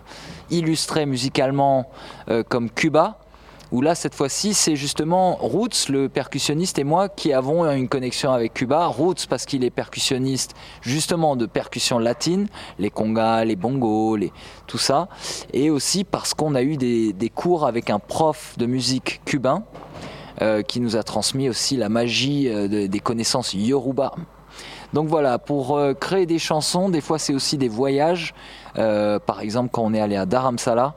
illustrer 0.51 1.05
musicalement, 1.05 1.90
euh, 2.31 2.42
comme 2.42 2.70
Cuba, 2.70 3.18
où 3.72 3.83
là 3.83 3.94
cette 3.94 4.14
fois-ci 4.14 4.55
c'est 4.55 4.75
justement 4.75 5.35
Roots, 5.35 5.90
le 5.90 6.09
percussionniste 6.09 6.79
et 6.79 6.85
moi 6.85 7.11
qui 7.11 7.35
avons 7.35 7.70
une 7.70 7.90
connexion 7.90 8.33
avec 8.33 8.55
Cuba. 8.55 8.87
Roots 8.87 9.27
parce 9.29 9.44
qu'il 9.44 9.64
est 9.64 9.70
percussionniste 9.70 10.55
justement 10.81 11.37
de 11.37 11.44
percussion 11.44 11.98
latine, 11.98 12.48
les 12.79 12.90
congas, 12.90 13.44
les 13.44 13.57
bongos, 13.57 14.16
tout 14.66 14.79
ça, 14.79 15.09
et 15.53 15.68
aussi 15.68 16.05
parce 16.05 16.33
qu'on 16.33 16.55
a 16.55 16.62
eu 16.62 16.79
des, 16.79 17.31
cours 17.35 17.66
avec 17.66 17.90
un 17.90 17.98
prof 17.98 18.55
de 18.57 18.64
musique 18.64 19.20
cubain 19.27 19.64
qui 20.66 20.81
nous 20.81 20.96
a 20.96 21.03
transmis 21.05 21.48
aussi 21.48 21.77
la 21.77 21.88
magie 21.88 22.48
de- 22.48 22.87
des 22.87 23.01
connaissances 23.01 23.55
yoruba. 23.55 24.12
Donc 24.92 25.09
voilà, 25.09 25.38
pour 25.38 25.76
euh, 25.76 25.94
créer 25.94 26.26
des 26.26 26.38
chansons, 26.38 26.88
des 26.88 27.00
fois 27.00 27.18
c'est 27.18 27.35
aussi 27.35 27.57
des 27.57 27.68
voyages. 27.68 28.35
Euh, 28.78 29.18
par 29.18 29.40
exemple, 29.40 29.70
quand 29.72 29.83
on 29.83 29.94
est 29.94 30.00
allé 30.00 30.16
à 30.16 30.26
Dharamsala, 30.26 30.94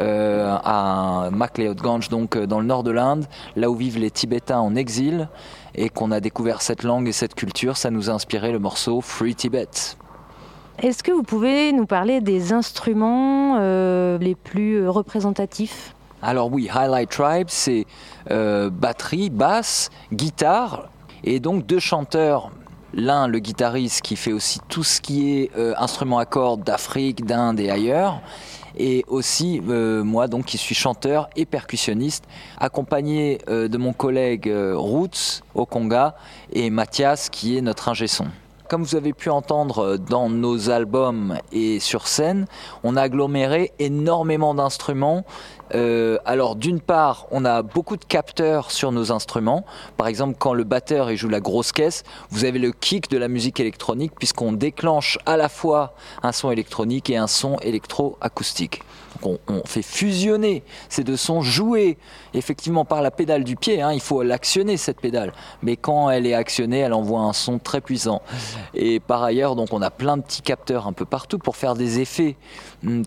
euh, 0.00 0.56
à 0.62 1.30
Makleodganj, 1.32 2.08
donc 2.08 2.36
dans 2.38 2.60
le 2.60 2.66
nord 2.66 2.82
de 2.82 2.90
l'Inde, 2.90 3.26
là 3.56 3.70
où 3.70 3.74
vivent 3.74 3.98
les 3.98 4.10
Tibétains 4.10 4.60
en 4.60 4.76
exil, 4.76 5.28
et 5.74 5.88
qu'on 5.88 6.10
a 6.10 6.20
découvert 6.20 6.60
cette 6.60 6.82
langue 6.82 7.08
et 7.08 7.12
cette 7.12 7.34
culture, 7.34 7.76
ça 7.76 7.90
nous 7.90 8.10
a 8.10 8.12
inspiré 8.12 8.52
le 8.52 8.58
morceau 8.58 9.00
Free 9.00 9.34
Tibet. 9.34 9.68
Est-ce 10.80 11.02
que 11.02 11.10
vous 11.10 11.24
pouvez 11.24 11.72
nous 11.72 11.86
parler 11.86 12.20
des 12.20 12.52
instruments 12.52 13.56
euh, 13.58 14.16
les 14.18 14.36
plus 14.36 14.88
représentatifs? 14.88 15.94
Alors 16.22 16.52
oui, 16.52 16.68
Highlight 16.72 17.10
Tribe, 17.10 17.46
c'est 17.48 17.84
euh, 18.30 18.70
batterie, 18.70 19.30
basse, 19.30 19.90
guitare, 20.12 20.88
et 21.24 21.40
donc 21.40 21.66
deux 21.66 21.78
chanteurs. 21.80 22.50
L'un, 22.94 23.28
le 23.28 23.38
guitariste, 23.38 24.02
qui 24.02 24.16
fait 24.16 24.32
aussi 24.32 24.60
tout 24.68 24.84
ce 24.84 25.00
qui 25.00 25.30
est 25.38 25.50
euh, 25.56 25.74
instrument 25.78 26.18
à 26.18 26.24
cordes 26.24 26.64
d'Afrique, 26.64 27.24
d'Inde 27.24 27.60
et 27.60 27.70
ailleurs, 27.70 28.20
et 28.76 29.04
aussi 29.08 29.60
euh, 29.68 30.02
moi 30.04 30.28
donc 30.28 30.46
qui 30.46 30.58
suis 30.58 30.74
chanteur 30.74 31.28
et 31.36 31.44
percussionniste, 31.44 32.24
accompagné 32.58 33.38
de 33.48 33.76
mon 33.78 33.92
collègue 33.92 34.52
Roots 34.74 35.42
au 35.54 35.66
Conga 35.66 36.14
et 36.52 36.70
Mathias 36.70 37.28
qui 37.28 37.56
est 37.56 37.60
notre 37.60 37.88
ingé 37.88 38.06
son. 38.06 38.26
Comme 38.68 38.82
vous 38.82 38.96
avez 38.96 39.14
pu 39.14 39.30
entendre 39.30 39.96
dans 39.96 40.28
nos 40.28 40.68
albums 40.68 41.38
et 41.52 41.80
sur 41.80 42.06
scène, 42.06 42.44
on 42.84 42.96
a 42.96 43.02
aggloméré 43.02 43.72
énormément 43.78 44.54
d'instruments. 44.54 45.24
Euh, 45.74 46.18
alors 46.24 46.56
d'une 46.56 46.80
part, 46.80 47.26
on 47.30 47.44
a 47.44 47.62
beaucoup 47.62 47.96
de 47.96 48.04
capteurs 48.04 48.70
sur 48.70 48.92
nos 48.92 49.12
instruments. 49.12 49.64
Par 49.96 50.06
exemple, 50.06 50.36
quand 50.38 50.54
le 50.54 50.64
batteur 50.64 51.14
joue 51.16 51.28
la 51.28 51.40
grosse 51.40 51.72
caisse, 51.72 52.04
vous 52.30 52.44
avez 52.44 52.58
le 52.58 52.72
kick 52.72 53.10
de 53.10 53.18
la 53.18 53.28
musique 53.28 53.60
électronique 53.60 54.12
puisqu'on 54.18 54.52
déclenche 54.52 55.18
à 55.26 55.36
la 55.36 55.48
fois 55.48 55.94
un 56.22 56.32
son 56.32 56.50
électronique 56.50 57.10
et 57.10 57.16
un 57.16 57.26
son 57.26 57.58
électro-acoustique 57.58 58.82
on, 59.22 59.38
fait 59.64 59.82
fusionner 59.82 60.62
ces 60.88 61.04
deux 61.04 61.16
sons, 61.16 61.42
jouer 61.42 61.98
effectivement 62.34 62.84
par 62.84 63.02
la 63.02 63.10
pédale 63.10 63.44
du 63.44 63.56
pied. 63.56 63.82
Hein, 63.82 63.92
il 63.92 64.00
faut 64.00 64.22
l'actionner 64.22 64.76
cette 64.76 65.00
pédale, 65.00 65.32
mais 65.62 65.76
quand 65.76 66.10
elle 66.10 66.26
est 66.26 66.34
actionnée, 66.34 66.78
elle 66.78 66.92
envoie 66.92 67.20
un 67.20 67.32
son 67.32 67.58
très 67.58 67.80
puissant. 67.80 68.22
Et 68.74 69.00
par 69.00 69.22
ailleurs, 69.22 69.56
donc 69.56 69.72
on 69.72 69.82
a 69.82 69.90
plein 69.90 70.16
de 70.16 70.22
petits 70.22 70.42
capteurs 70.42 70.86
un 70.86 70.92
peu 70.92 71.04
partout 71.04 71.38
pour 71.38 71.56
faire 71.56 71.74
des 71.74 72.00
effets 72.00 72.36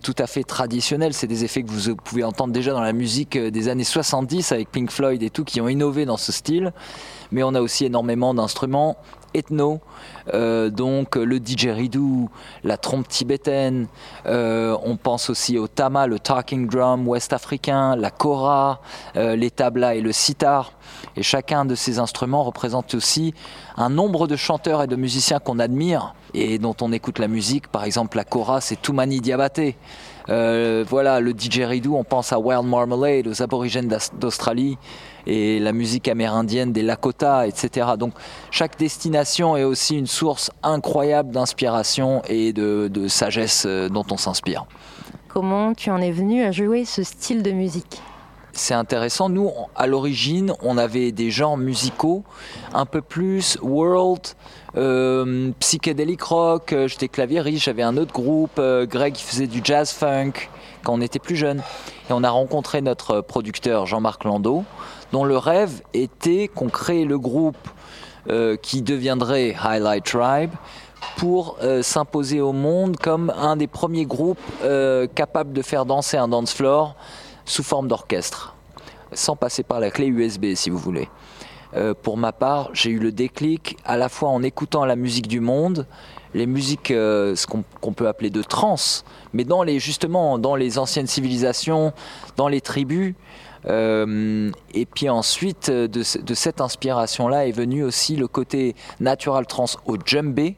tout 0.02 0.16
à 0.18 0.28
fait 0.28 0.44
traditionnels. 0.44 1.14
C'est 1.14 1.28
des 1.28 1.44
effets 1.44 1.64
que 1.64 1.70
vous 1.70 1.96
pouvez 1.96 2.24
entendre 2.24 2.54
déjà 2.54 2.72
dans 2.72 2.82
la 2.82 2.94
musique 2.94 3.36
euh, 3.36 3.52
des 3.52 3.70
années 3.70 3.84
70 3.84 4.52
avec 4.52 4.70
Pink 4.70 4.92
Floyd 4.92 5.24
et 5.24 5.30
tout 5.30 5.44
qui 5.44 5.62
ont 5.62 5.70
innové 5.70 6.06
dans 6.06 6.18
ce 6.18 6.32
style. 6.32 6.74
Mais 7.32 7.44
on 7.44 7.54
a 7.56 7.62
aussi 7.62 7.86
énormément 7.86 8.34
d'instruments 8.34 8.98
ethno, 9.34 9.80
euh, 10.34 10.70
donc 10.70 11.15
le 11.15 11.39
didgeridoo, 11.39 12.30
la 12.63 12.78
trompe 12.78 13.08
tibétaine, 13.08 13.88
euh, 14.26 14.78
on 14.84 14.98
pense 14.98 15.30
aussi 15.30 15.58
au 15.58 15.67
tama, 15.67 16.08
le 16.08 16.20
talking 16.20 16.67
drum 16.67 17.08
ouest 17.08 17.34
africain, 17.34 17.96
la 17.96 18.12
kora, 18.12 18.82
euh, 19.15 19.36
les 19.36 19.52
tablas 19.52 19.96
et 19.96 20.02
le 20.02 20.12
sitar. 20.12 20.74
Et 21.15 21.24
chacun 21.24 21.65
de 21.65 21.76
ces 21.76 22.00
instruments 22.00 22.44
représente 22.44 22.94
aussi 22.94 23.34
un 23.78 23.89
nombre 23.89 24.28
de 24.28 24.36
chanteurs 24.36 24.84
et 24.84 24.88
de 24.88 24.96
musiciens 24.96 25.39
qu'on 25.39 25.60
admire 25.60 26.13
et 26.34 26.60
dont 26.60 26.76
on 26.82 26.91
écoute 26.91 27.20
la 27.20 27.28
musique. 27.28 27.67
Par 27.67 27.84
exemple, 27.84 28.17
la 28.17 28.24
kora, 28.24 28.62
c'est 28.62 28.82
Toumani 28.82 29.20
Diabaté. 29.20 29.76
voilà, 30.28 31.20
le 31.20 31.34
didgeridoo, 31.34 31.96
on 31.96 32.04
pense 32.04 32.32
à 32.32 32.39
Wild 32.39 32.65
Marmalade, 32.65 33.28
aux 33.28 33.41
aborigènes 33.41 33.94
d'Australie 34.20 34.78
et 35.28 35.60
la 35.60 35.74
musique 35.74 36.08
amérindienne 36.08 36.72
des 36.72 36.82
Lakota, 36.82 37.48
etc. 37.48 37.92
Donc 37.98 38.14
chaque 38.50 38.78
destination 38.78 39.58
est 39.58 39.64
aussi 39.64 39.98
une 39.98 40.08
source 40.08 40.52
incroyable 40.64 41.32
d'inspiration 41.32 42.22
et 42.28 42.54
de, 42.54 42.90
sagesse 43.08 43.66
euh, 43.68 43.90
dont 43.90 44.06
on 44.12 44.18
s'inspire. 44.18 44.66
Comment 45.28 45.74
tu 45.74 45.90
en 45.90 45.98
es 45.98 46.12
venu 46.12 46.44
à 46.44 46.52
jouer 46.52 46.86
ce 46.86 47.04
style 47.04 47.42
de 47.44 47.52
musique? 47.52 48.02
C'est 48.54 48.74
intéressant. 48.74 49.30
Nous, 49.30 49.50
à 49.78 49.88
l'origine, 49.88 50.54
on 50.62 50.78
avait 50.78 51.14
des 51.14 51.32
genres 51.32 51.56
musicaux 51.56 52.24
un 52.74 52.86
peu 52.86 53.02
plus 53.02 53.58
world, 53.62 54.22
euh, 54.76 55.52
psychédélique 55.60 56.22
rock. 56.22 56.74
Euh, 56.74 56.88
j'étais 56.90 57.08
claviériste, 57.08 57.64
j'avais 57.64 57.84
un 57.84 57.96
autre 57.96 58.12
groupe. 58.12 58.60
Greg 58.90 59.14
qui 59.14 59.24
faisait 59.24 59.48
du 59.48 59.62
jazz 59.64 59.92
funk 59.92 60.34
quand 60.84 60.94
on 60.94 61.02
était 61.02 61.20
plus 61.20 61.36
jeune. 61.36 61.62
Et 62.10 62.13
on 62.13 62.24
a 62.24 62.30
rencontré 62.30 62.82
notre 62.82 63.22
producteur 63.22 63.86
Jean-Marc 63.86 64.24
Landau 64.24 64.63
dont 65.12 65.24
le 65.24 65.38
rêve 65.38 65.82
était 65.94 66.48
qu'on 66.48 66.70
crée 66.70 67.06
le 67.06 67.20
groupe 67.20 67.67
euh, 68.30 68.56
qui 68.56 68.82
deviendrait 68.82 69.56
Highlight 69.62 70.06
Tribe 70.06 70.52
pour 71.17 71.58
euh, 71.63 71.82
s'imposer 71.82 72.39
au 72.39 72.54
monde 72.54 72.98
comme 72.98 73.32
un 73.36 73.58
des 73.58 73.67
premiers 73.67 74.06
groupes 74.06 74.39
euh, 74.63 75.08
capables 75.08 75.54
de 75.54 75.62
faire 75.62 75.86
danser 75.86 76.17
un 76.17 76.28
dance 76.28 76.54
floor 76.54 76.96
sous 77.46 77.63
forme 77.63 77.88
d'orchestre, 77.88 78.56
sans 79.12 79.36
passer 79.36 79.63
par 79.63 79.80
la 79.80 79.89
clé 79.89 80.06
USB 80.06 80.54
si 80.54 80.70
vous 80.70 80.78
voulez. 80.78 81.10
pour 82.04 82.17
ma 82.17 82.32
part, 82.32 82.70
j'ai 82.74 82.91
eu 82.91 83.00
le 83.00 83.12
déclic 83.12 83.78
à 83.84 83.98
la 83.98 84.10
fois 84.10 84.30
en 84.30 84.44
écoutant 84.44 84.86
la 84.86 84.96
musique 84.96 85.28
du 85.28 85.39
monde, 85.39 85.88
les 86.34 86.46
musiques, 86.46 86.88
ce 86.89 87.46
qu'on 87.46 87.94
peut 87.94 88.08
appeler 88.08 88.30
de 88.30 88.41
trance, 88.41 89.04
mais 89.34 89.44
dans 89.44 89.63
les, 89.63 89.80
justement 89.80 90.38
dans 90.38 90.56
les 90.56 90.78
anciennes 90.78 91.08
civilisations, 91.08 91.94
dans 92.38 92.48
les 92.48 92.62
tribus, 92.62 93.15
euh, 93.67 94.52
et 94.74 94.86
puis 94.86 95.10
ensuite, 95.10 95.70
de, 95.70 95.88
de 95.88 96.34
cette 96.34 96.62
inspiration-là 96.62 97.48
est 97.48 97.52
venu 97.52 97.84
aussi 97.84 98.15
le 98.15 98.28
côté 98.28 98.76
natural 99.00 99.46
trance 99.46 99.78
au 99.86 99.98
djembé, 100.04 100.56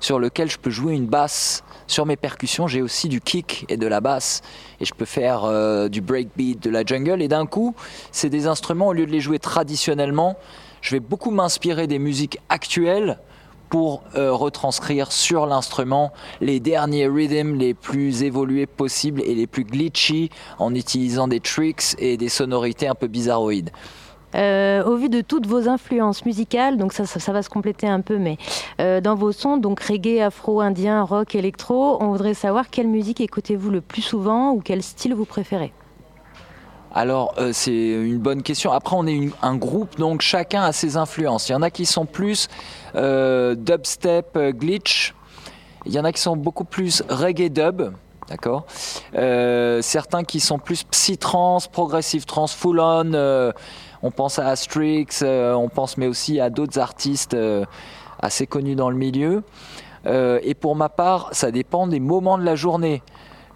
sur 0.00 0.18
lequel 0.18 0.50
je 0.50 0.58
peux 0.58 0.70
jouer 0.70 0.94
une 0.94 1.06
basse. 1.06 1.64
Sur 1.86 2.06
mes 2.06 2.16
percussions, 2.16 2.66
j'ai 2.66 2.82
aussi 2.82 3.08
du 3.08 3.20
kick 3.20 3.64
et 3.68 3.76
de 3.76 3.86
la 3.86 4.00
basse. 4.00 4.42
Et 4.80 4.84
je 4.84 4.92
peux 4.92 5.04
faire 5.04 5.44
euh, 5.44 5.88
du 5.88 6.00
breakbeat, 6.00 6.62
de 6.62 6.70
la 6.70 6.84
jungle. 6.84 7.22
Et 7.22 7.28
d'un 7.28 7.46
coup, 7.46 7.74
c'est 8.10 8.28
des 8.28 8.46
instruments, 8.46 8.88
au 8.88 8.92
lieu 8.92 9.06
de 9.06 9.12
les 9.12 9.20
jouer 9.20 9.38
traditionnellement, 9.38 10.36
je 10.80 10.94
vais 10.94 11.00
beaucoup 11.00 11.30
m'inspirer 11.30 11.86
des 11.86 11.98
musiques 11.98 12.38
actuelles 12.48 13.18
pour 13.68 14.02
euh, 14.14 14.32
retranscrire 14.32 15.12
sur 15.12 15.46
l'instrument 15.46 16.12
les 16.40 16.60
derniers 16.60 17.08
rhythms 17.08 17.54
les 17.54 17.74
plus 17.74 18.22
évolués 18.22 18.66
possibles 18.66 19.22
et 19.22 19.34
les 19.34 19.46
plus 19.46 19.64
glitchy 19.64 20.30
en 20.58 20.74
utilisant 20.74 21.28
des 21.28 21.40
tricks 21.40 21.94
et 21.98 22.16
des 22.16 22.28
sonorités 22.28 22.88
un 22.88 22.94
peu 22.94 23.06
bizarroïdes. 23.06 23.70
Euh, 24.34 24.84
au 24.84 24.96
vu 24.96 25.08
de 25.08 25.20
toutes 25.22 25.46
vos 25.46 25.68
influences 25.68 26.26
musicales, 26.26 26.76
donc 26.76 26.92
ça, 26.92 27.06
ça, 27.06 27.32
va 27.32 27.42
se 27.42 27.48
compléter 27.48 27.86
un 27.86 28.00
peu, 28.00 28.18
mais 28.18 28.36
euh, 28.80 29.00
dans 29.00 29.14
vos 29.14 29.32
sons, 29.32 29.56
donc 29.56 29.80
reggae, 29.80 30.20
afro, 30.20 30.60
indien, 30.60 31.02
rock, 31.02 31.34
électro, 31.34 31.96
on 32.02 32.08
voudrait 32.08 32.34
savoir 32.34 32.68
quelle 32.68 32.88
musique 32.88 33.20
écoutez-vous 33.20 33.70
le 33.70 33.80
plus 33.80 34.02
souvent 34.02 34.50
ou 34.50 34.60
quel 34.60 34.82
style 34.82 35.14
vous 35.14 35.24
préférez? 35.24 35.72
Alors 36.94 37.34
euh, 37.38 37.50
c'est 37.52 37.72
une 37.72 38.18
bonne 38.18 38.42
question. 38.42 38.72
Après 38.72 38.96
on 38.96 39.06
est 39.06 39.30
un 39.42 39.56
groupe 39.56 39.96
donc 39.98 40.22
chacun 40.22 40.62
a 40.62 40.72
ses 40.72 40.96
influences. 40.96 41.48
Il 41.48 41.52
y 41.52 41.54
en 41.54 41.62
a 41.62 41.70
qui 41.70 41.86
sont 41.86 42.06
plus 42.06 42.48
euh, 42.94 43.54
dubstep 43.54 44.36
euh, 44.36 44.52
glitch. 44.52 45.14
Il 45.84 45.92
y 45.92 46.00
en 46.00 46.04
a 46.04 46.12
qui 46.12 46.20
sont 46.20 46.36
beaucoup 46.36 46.64
plus 46.64 47.02
reggae 47.08 47.48
dub. 47.50 47.92
D'accord. 48.28 48.66
certains 49.12 50.24
qui 50.24 50.40
sont 50.40 50.58
plus 50.58 50.82
psy-trance, 50.82 51.68
progressive 51.68 52.24
trance, 52.24 52.52
full 52.52 52.80
on. 52.80 53.52
on 54.02 54.10
pense 54.10 54.40
à 54.40 54.48
Astrix, 54.48 55.06
on 55.22 55.68
pense 55.68 55.96
mais 55.96 56.08
aussi 56.08 56.40
à 56.40 56.50
d'autres 56.50 56.80
artistes 56.80 57.36
assez 58.18 58.48
connus 58.48 58.74
dans 58.74 58.90
le 58.90 58.96
milieu. 58.96 59.44
et 60.04 60.54
pour 60.54 60.74
ma 60.74 60.88
part, 60.88 61.28
ça 61.30 61.52
dépend 61.52 61.86
des 61.86 62.00
moments 62.00 62.36
de 62.36 62.42
la 62.42 62.56
journée. 62.56 63.00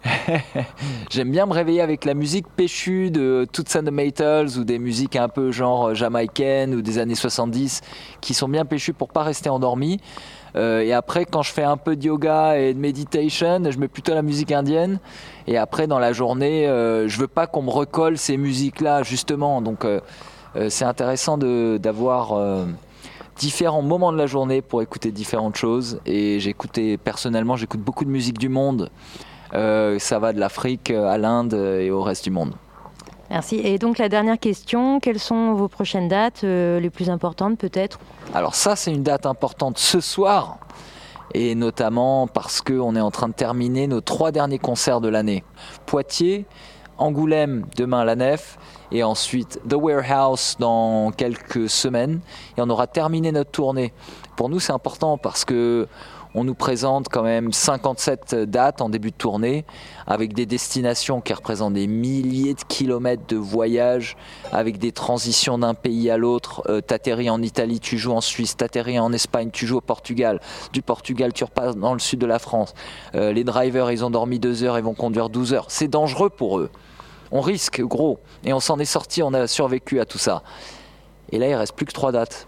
J'aime 1.11 1.31
bien 1.31 1.45
me 1.45 1.53
réveiller 1.53 1.81
avec 1.81 2.05
la 2.05 2.13
musique 2.13 2.47
péchue 2.47 3.11
de 3.11 3.45
Toots 3.51 3.77
and 3.77 3.83
the 3.83 3.91
Maytals 3.91 4.57
ou 4.57 4.63
des 4.63 4.79
musiques 4.79 5.15
un 5.15 5.29
peu 5.29 5.51
genre 5.51 5.89
euh, 5.89 5.93
jamaïcaines 5.93 6.73
ou 6.73 6.81
des 6.81 6.97
années 6.97 7.15
70 7.15 7.81
qui 8.19 8.33
sont 8.33 8.49
bien 8.49 8.65
péchues 8.65 8.93
pour 8.93 9.09
pas 9.09 9.23
rester 9.23 9.49
endormi. 9.49 9.99
Euh, 10.55 10.81
et 10.81 10.91
après, 10.91 11.25
quand 11.25 11.43
je 11.43 11.51
fais 11.51 11.63
un 11.63 11.77
peu 11.77 11.95
de 11.95 12.05
yoga 12.05 12.57
et 12.57 12.73
de 12.73 12.79
meditation, 12.79 13.61
je 13.69 13.77
mets 13.77 13.87
plutôt 13.87 14.13
la 14.13 14.21
musique 14.21 14.51
indienne. 14.51 14.99
Et 15.47 15.57
après, 15.57 15.87
dans 15.87 15.99
la 15.99 16.13
journée, 16.13 16.67
euh, 16.67 17.07
je 17.07 17.17
veux 17.19 17.27
pas 17.27 17.47
qu'on 17.47 17.61
me 17.61 17.69
recolle 17.69 18.17
ces 18.17 18.37
musiques-là, 18.37 19.03
justement. 19.03 19.61
Donc, 19.61 19.85
c'est 20.67 20.83
intéressant 20.83 21.37
d'avoir 21.37 22.65
différents 23.37 23.81
moments 23.81 24.11
de 24.11 24.17
la 24.17 24.27
journée 24.27 24.61
pour 24.61 24.81
écouter 24.81 25.11
différentes 25.11 25.55
choses. 25.55 26.01
Et 26.05 26.41
j'écoutais, 26.41 26.97
personnellement, 26.97 27.55
j'écoute 27.55 27.79
beaucoup 27.79 28.03
de 28.03 28.09
musique 28.09 28.37
du 28.37 28.49
monde. 28.49 28.89
Euh, 29.53 29.99
ça 29.99 30.19
va 30.19 30.33
de 30.33 30.39
l'Afrique 30.39 30.91
à 30.91 31.17
l'Inde 31.17 31.53
et 31.53 31.91
au 31.91 32.01
reste 32.01 32.23
du 32.23 32.31
monde. 32.31 32.53
Merci. 33.29 33.61
Et 33.63 33.77
donc 33.77 33.97
la 33.97 34.09
dernière 34.09 34.37
question, 34.37 34.99
quelles 34.99 35.19
sont 35.19 35.53
vos 35.53 35.69
prochaines 35.69 36.09
dates, 36.09 36.43
euh, 36.43 36.81
les 36.81 36.89
plus 36.89 37.09
importantes 37.09 37.57
peut-être? 37.57 37.97
Alors 38.33 38.55
ça, 38.55 38.75
c'est 38.75 38.93
une 38.93 39.03
date 39.03 39.25
importante 39.25 39.77
ce 39.77 40.01
soir, 40.01 40.57
et 41.33 41.55
notamment 41.55 42.27
parce 42.27 42.61
qu'on 42.61 42.93
est 42.95 43.01
en 43.01 43.11
train 43.11 43.29
de 43.29 43.33
terminer 43.33 43.87
nos 43.87 44.01
trois 44.01 44.31
derniers 44.31 44.59
concerts 44.59 44.99
de 44.99 45.07
l'année. 45.07 45.45
Poitiers, 45.85 46.45
Angoulême 46.97 47.65
demain 47.77 48.01
à 48.01 48.05
la 48.05 48.15
Nef, 48.15 48.59
et 48.91 49.01
ensuite 49.01 49.61
The 49.67 49.75
Warehouse 49.75 50.57
dans 50.59 51.11
quelques 51.11 51.69
semaines, 51.69 52.19
et 52.57 52.61
on 52.61 52.69
aura 52.69 52.85
terminé 52.85 53.31
notre 53.31 53.51
tournée. 53.51 53.93
Pour 54.35 54.49
nous, 54.49 54.59
c'est 54.59 54.73
important 54.73 55.17
parce 55.17 55.45
que 55.45 55.87
on 56.33 56.43
nous 56.43 56.55
présente 56.55 57.09
quand 57.09 57.23
même 57.23 57.51
57 57.51 58.35
dates 58.35 58.81
en 58.81 58.89
début 58.89 59.11
de 59.11 59.15
tournée, 59.15 59.65
avec 60.07 60.33
des 60.33 60.45
destinations 60.45 61.19
qui 61.21 61.33
représentent 61.33 61.73
des 61.73 61.87
milliers 61.87 62.53
de 62.53 62.63
kilomètres 62.67 63.27
de 63.27 63.35
voyage, 63.35 64.15
avec 64.51 64.77
des 64.77 64.91
transitions 64.91 65.57
d'un 65.57 65.73
pays 65.73 66.09
à 66.09 66.17
l'autre. 66.17 66.63
Euh, 66.69 66.81
t'atterris 66.81 67.29
en 67.29 67.41
Italie, 67.41 67.79
tu 67.79 67.97
joues 67.97 68.13
en 68.13 68.21
Suisse, 68.21 68.55
t'atterris 68.55 68.99
en 68.99 69.11
Espagne, 69.11 69.49
tu 69.51 69.67
joues 69.67 69.77
au 69.77 69.81
Portugal. 69.81 70.39
Du 70.71 70.81
Portugal, 70.81 71.33
tu 71.33 71.43
repasses 71.43 71.75
dans 71.75 71.93
le 71.93 71.99
sud 71.99 72.19
de 72.19 72.25
la 72.25 72.39
France. 72.39 72.73
Euh, 73.15 73.33
les 73.33 73.43
drivers, 73.43 73.91
ils 73.91 74.05
ont 74.05 74.11
dormi 74.11 74.39
deux 74.39 74.63
heures, 74.63 74.77
ils 74.77 74.83
vont 74.83 74.93
conduire 74.93 75.29
12 75.29 75.53
heures. 75.53 75.65
C'est 75.69 75.89
dangereux 75.89 76.29
pour 76.29 76.59
eux. 76.59 76.69
On 77.31 77.41
risque 77.41 77.81
gros. 77.81 78.19
Et 78.43 78.53
on 78.53 78.59
s'en 78.59 78.79
est 78.79 78.85
sorti, 78.85 79.21
on 79.23 79.33
a 79.33 79.47
survécu 79.47 79.99
à 79.99 80.05
tout 80.05 80.17
ça. 80.17 80.43
Et 81.31 81.39
là, 81.39 81.47
il 81.47 81.55
reste 81.55 81.73
plus 81.73 81.85
que 81.85 81.93
trois 81.93 82.11
dates. 82.11 82.47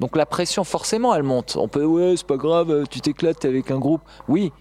Donc 0.00 0.16
la 0.16 0.26
pression, 0.26 0.64
forcément, 0.64 1.14
elle 1.14 1.22
monte. 1.22 1.56
On 1.58 1.68
peut, 1.68 1.84
ouais, 1.84 2.14
c'est 2.16 2.26
pas 2.26 2.36
grave, 2.36 2.86
tu 2.90 3.00
t'éclates 3.00 3.44
avec 3.44 3.70
un 3.70 3.78
groupe. 3.78 4.00
Oui, 4.28 4.52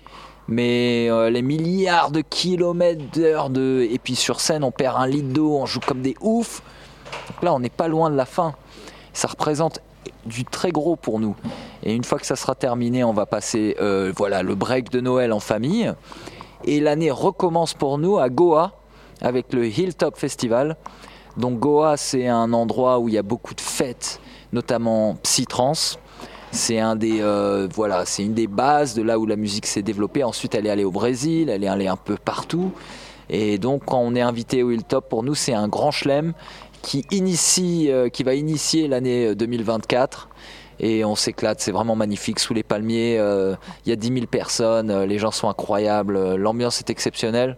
mais 0.50 1.08
euh, 1.10 1.30
les 1.30 1.42
milliards 1.42 2.12
de 2.12 2.22
kilomètres 2.22 3.06
d'heures 3.14 3.50
de. 3.50 3.88
Et 3.90 4.00
puis 4.00 4.16
sur 4.16 4.42
scène, 4.42 4.64
on 4.64 4.72
perd 4.72 4.98
un 4.98 5.08
litre 5.08 5.30
d'eau, 5.30 5.56
on 5.56 5.66
joue 5.66 5.80
comme 5.80 6.02
des 6.02 6.16
oufs. 6.22 6.62
Donc 7.30 7.44
là, 7.44 7.54
on 7.54 7.60
n'est 7.60 7.70
pas 7.70 7.88
loin 7.88 8.10
de 8.10 8.16
la 8.16 8.26
fin. 8.26 8.54
Ça 9.14 9.28
représente 9.28 9.80
du 10.26 10.46
très 10.46 10.72
gros 10.72 10.96
pour 10.96 11.20
nous. 11.20 11.36
Et 11.84 11.94
une 11.94 12.04
fois 12.04 12.20
que 12.20 12.26
ça 12.26 12.36
sera 12.36 12.56
terminé, 12.56 13.04
on 13.04 13.14
va 13.14 13.26
passer 13.26 13.76
euh, 13.80 14.12
voilà, 14.16 14.44
le 14.44 14.56
break 14.56 14.90
de 14.92 15.00
Noël 15.00 15.32
en 15.32 15.40
famille. 15.40 15.94
Et 16.66 16.80
l'année 16.80 17.12
recommence 17.12 17.74
pour 17.74 17.98
nous 17.98 18.18
à 18.18 18.30
Goa 18.30 18.74
avec 19.22 19.54
le 19.54 19.66
Hilltop 19.66 20.18
Festival. 20.18 20.76
Donc 21.38 21.60
Goa, 21.60 21.96
c'est 21.96 22.28
un 22.28 22.54
endroit 22.54 23.00
où 23.00 23.08
il 23.08 23.14
y 23.14 23.18
a 23.18 23.24
beaucoup 23.24 23.54
de 23.54 23.62
fêtes, 23.62 24.20
notamment 24.54 25.16
psytrance. 25.24 26.00
C'est 26.52 26.82
euh, 26.82 27.68
c'est 28.06 28.24
une 28.24 28.34
des 28.34 28.48
bases 28.48 28.96
de 28.96 29.04
là 29.04 29.20
où 29.20 29.26
la 29.26 29.36
musique 29.36 29.68
s'est 29.68 29.84
développée. 29.84 30.24
Ensuite, 30.24 30.56
elle 30.56 30.66
est 30.66 30.72
allée 30.72 30.84
au 30.84 30.92
Brésil, 30.92 31.50
elle 31.50 31.64
est 31.64 31.68
allée 31.68 31.88
un 31.88 31.96
peu 31.96 32.16
partout. 32.18 32.72
Et 33.30 33.60
donc, 33.60 33.84
quand 33.86 34.00
on 34.00 34.16
est 34.16 34.22
invité 34.22 34.64
au 34.64 34.72
Hilltop, 34.72 35.08
pour 35.08 35.22
nous, 35.22 35.36
c'est 35.36 35.54
un 35.54 35.68
grand 35.68 35.92
chelem 35.92 36.34
qui 36.82 37.06
euh, 37.92 38.10
va 38.26 38.34
initier 38.34 38.88
l'année 38.88 39.36
2024 39.36 40.30
et 40.80 41.04
on 41.04 41.16
s'éclate, 41.16 41.60
c'est 41.60 41.74
vraiment 41.74 41.96
magnifique 41.96 42.40
sous 42.40 42.54
les 42.54 42.64
palmiers, 42.64 43.18
euh, 43.20 43.56
il 43.86 43.90
y 43.90 43.92
a 43.92 43.98
10 43.98 44.14
000 44.14 44.26
personnes, 44.28 45.04
les 45.04 45.20
gens 45.20 45.32
sont 45.32 45.50
incroyables, 45.50 46.36
l'ambiance 46.36 46.80
est 46.80 46.90
exceptionnelle. 46.90 47.58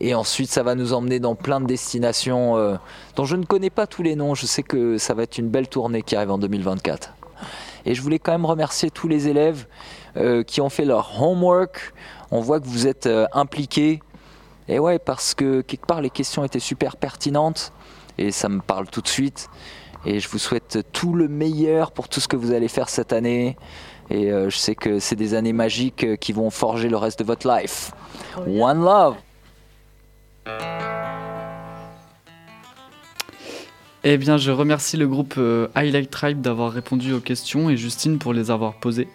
Et 0.00 0.14
ensuite, 0.14 0.50
ça 0.50 0.62
va 0.62 0.74
nous 0.74 0.94
emmener 0.94 1.20
dans 1.20 1.34
plein 1.34 1.60
de 1.60 1.66
destinations 1.66 2.78
dont 3.16 3.24
je 3.26 3.36
ne 3.36 3.44
connais 3.44 3.68
pas 3.68 3.86
tous 3.86 4.02
les 4.02 4.16
noms. 4.16 4.34
Je 4.34 4.46
sais 4.46 4.62
que 4.62 4.96
ça 4.96 5.12
va 5.12 5.24
être 5.24 5.36
une 5.36 5.48
belle 5.48 5.68
tournée 5.68 6.02
qui 6.02 6.16
arrive 6.16 6.30
en 6.30 6.38
2024. 6.38 7.12
Et 7.86 7.94
je 7.94 8.02
voulais 8.02 8.18
quand 8.18 8.32
même 8.32 8.46
remercier 8.46 8.90
tous 8.90 9.08
les 9.08 9.28
élèves 9.28 9.66
euh, 10.16 10.42
qui 10.42 10.60
ont 10.60 10.68
fait 10.68 10.84
leur 10.84 11.22
homework. 11.22 11.94
On 12.30 12.40
voit 12.40 12.60
que 12.60 12.66
vous 12.66 12.86
êtes 12.86 13.06
euh, 13.06 13.26
impliqués. 13.32 14.00
Et 14.68 14.78
ouais, 14.78 14.98
parce 14.98 15.34
que 15.34 15.62
quelque 15.62 15.86
part, 15.86 16.00
les 16.00 16.10
questions 16.10 16.44
étaient 16.44 16.60
super 16.60 16.96
pertinentes. 16.96 17.72
Et 18.18 18.30
ça 18.30 18.48
me 18.48 18.60
parle 18.60 18.88
tout 18.88 19.00
de 19.00 19.08
suite. 19.08 19.48
Et 20.06 20.20
je 20.20 20.28
vous 20.28 20.38
souhaite 20.38 20.78
tout 20.92 21.14
le 21.14 21.28
meilleur 21.28 21.92
pour 21.92 22.08
tout 22.08 22.20
ce 22.20 22.28
que 22.28 22.36
vous 22.36 22.52
allez 22.52 22.68
faire 22.68 22.88
cette 22.88 23.12
année. 23.12 23.56
Et 24.10 24.30
euh, 24.30 24.50
je 24.50 24.56
sais 24.56 24.74
que 24.74 24.98
c'est 24.98 25.16
des 25.16 25.34
années 25.34 25.52
magiques 25.52 26.18
qui 26.18 26.32
vont 26.32 26.50
forger 26.50 26.88
le 26.88 26.96
reste 26.96 27.18
de 27.18 27.24
votre 27.24 27.48
life. 27.48 27.92
One 28.46 28.82
love! 28.82 29.16
Eh 34.02 34.16
bien, 34.16 34.38
je 34.38 34.50
remercie 34.50 34.96
le 34.96 35.06
groupe 35.06 35.34
euh, 35.36 35.68
Highlight 35.74 36.10
Tribe 36.10 36.40
d'avoir 36.40 36.72
répondu 36.72 37.12
aux 37.12 37.20
questions 37.20 37.68
et 37.68 37.76
Justine 37.76 38.18
pour 38.18 38.32
les 38.32 38.50
avoir 38.50 38.74
posées. 38.80 39.08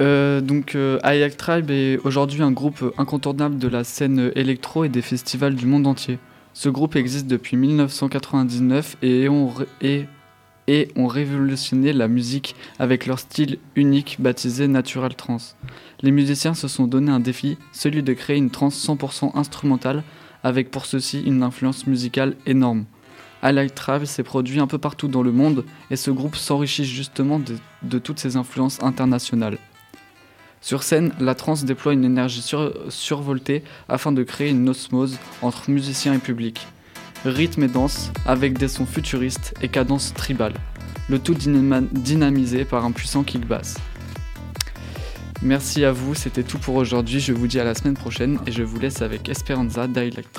Euh, 0.00 0.40
donc, 0.40 0.74
euh, 0.74 0.98
Highlight 1.04 1.36
Tribe 1.36 1.70
est 1.70 1.98
aujourd'hui 1.98 2.42
un 2.42 2.50
groupe 2.50 2.92
incontournable 2.98 3.58
de 3.58 3.68
la 3.68 3.84
scène 3.84 4.32
électro 4.34 4.82
et 4.84 4.88
des 4.88 5.02
festivals 5.02 5.54
du 5.54 5.66
monde 5.66 5.86
entier. 5.86 6.18
Ce 6.54 6.68
groupe 6.68 6.96
existe 6.96 7.28
depuis 7.28 7.56
1999 7.56 8.96
et 9.02 9.28
et, 9.80 10.06
et 10.70 10.86
ont 10.94 11.08
révolutionné 11.08 11.92
la 11.92 12.06
musique 12.06 12.54
avec 12.78 13.06
leur 13.06 13.18
style 13.18 13.58
unique 13.74 14.18
baptisé 14.20 14.68
Natural 14.68 15.16
Trance. 15.16 15.56
Les 16.00 16.12
musiciens 16.12 16.54
se 16.54 16.68
sont 16.68 16.86
donné 16.86 17.10
un 17.10 17.18
défi, 17.18 17.58
celui 17.72 18.04
de 18.04 18.12
créer 18.12 18.36
une 18.36 18.50
trance 18.50 18.86
100% 18.86 19.36
instrumentale, 19.36 20.04
avec 20.44 20.70
pour 20.70 20.86
ceci 20.86 21.22
une 21.22 21.42
influence 21.42 21.88
musicale 21.88 22.36
énorme. 22.46 22.84
Highlight 23.42 23.74
Tribe 23.74 24.04
s'est 24.04 24.22
produit 24.22 24.60
un 24.60 24.68
peu 24.68 24.78
partout 24.78 25.08
dans 25.08 25.24
le 25.24 25.32
monde 25.32 25.64
et 25.90 25.96
ce 25.96 26.12
groupe 26.12 26.36
s'enrichit 26.36 26.84
justement 26.84 27.40
de, 27.82 27.98
toutes 27.98 28.20
ces 28.20 28.36
influences 28.36 28.80
internationales. 28.80 29.58
Sur 30.60 30.84
scène, 30.84 31.10
la 31.18 31.34
trance 31.34 31.64
déploie 31.64 31.94
une 31.94 32.04
énergie 32.04 32.42
sur, 32.42 32.72
survoltée 32.90 33.64
afin 33.88 34.12
de 34.12 34.22
créer 34.22 34.50
une 34.50 34.68
osmose 34.68 35.18
entre 35.42 35.68
musiciens 35.68 36.14
et 36.14 36.18
public. 36.18 36.64
Rythme 37.24 37.64
et 37.64 37.68
danse 37.68 38.12
avec 38.24 38.56
des 38.56 38.68
sons 38.68 38.86
futuristes 38.86 39.54
et 39.60 39.68
cadences 39.68 40.14
tribales. 40.14 40.54
Le 41.08 41.18
tout 41.18 41.34
dynamisé 41.34 42.64
par 42.64 42.84
un 42.84 42.92
puissant 42.92 43.24
kick 43.24 43.46
bass. 43.46 43.76
Merci 45.42 45.84
à 45.84 45.92
vous, 45.92 46.14
c'était 46.14 46.42
tout 46.42 46.58
pour 46.58 46.76
aujourd'hui. 46.76 47.20
Je 47.20 47.32
vous 47.32 47.46
dis 47.46 47.60
à 47.60 47.64
la 47.64 47.74
semaine 47.74 47.94
prochaine 47.94 48.38
et 48.46 48.52
je 48.52 48.62
vous 48.62 48.78
laisse 48.78 49.02
avec 49.02 49.28
Esperanza 49.28 49.86
d'Highlight 49.86 50.30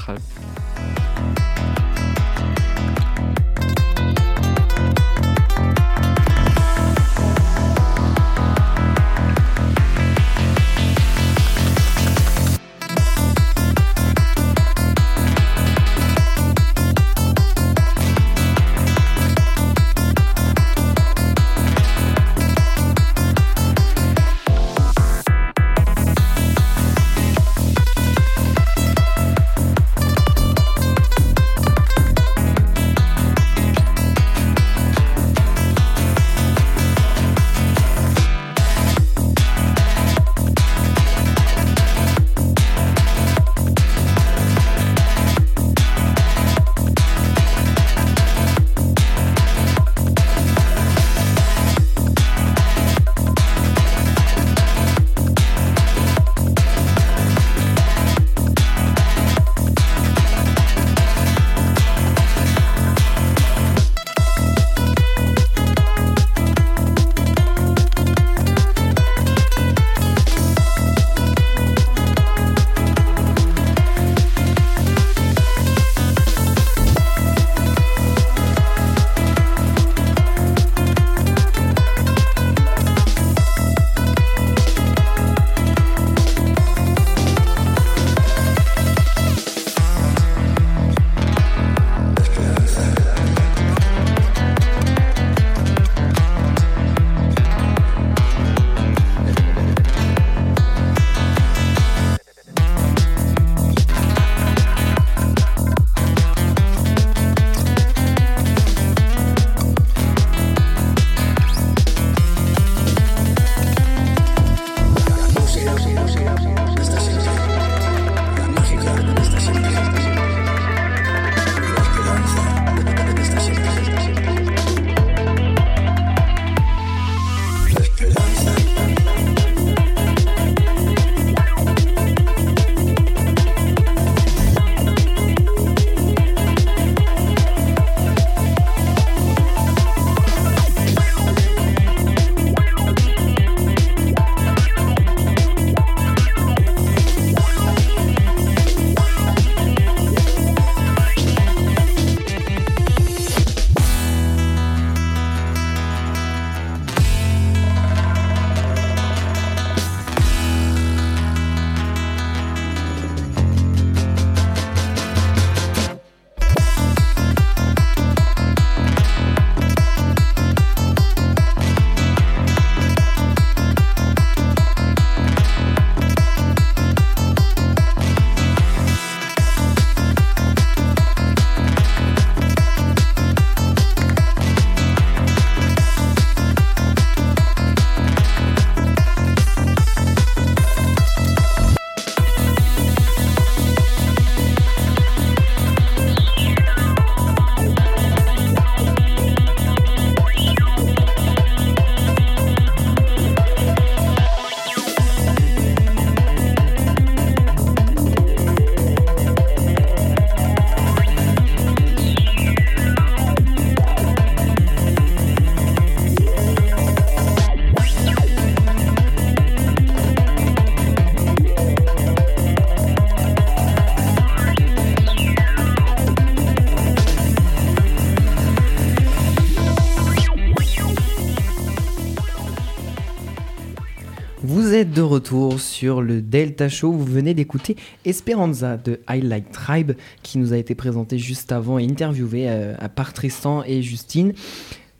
retour 235.21 235.60
sur 235.60 236.01
le 236.01 236.19
Delta 236.19 236.67
Show. 236.67 236.91
Vous 236.91 237.05
venez 237.05 237.36
d'écouter 237.36 237.75
Esperanza 238.05 238.77
de 238.77 238.99
Highlight 239.05 239.51
Tribe 239.51 239.91
qui 240.23 240.39
nous 240.39 240.51
a 240.51 240.57
été 240.57 240.73
présenté 240.73 241.19
juste 241.19 241.51
avant 241.51 241.77
et 241.77 241.84
interviewé 241.86 242.45
euh, 242.49 242.73
à 242.79 242.89
part 242.89 243.13
Tristan 243.13 243.63
et 243.63 243.84
Justine. 243.84 244.34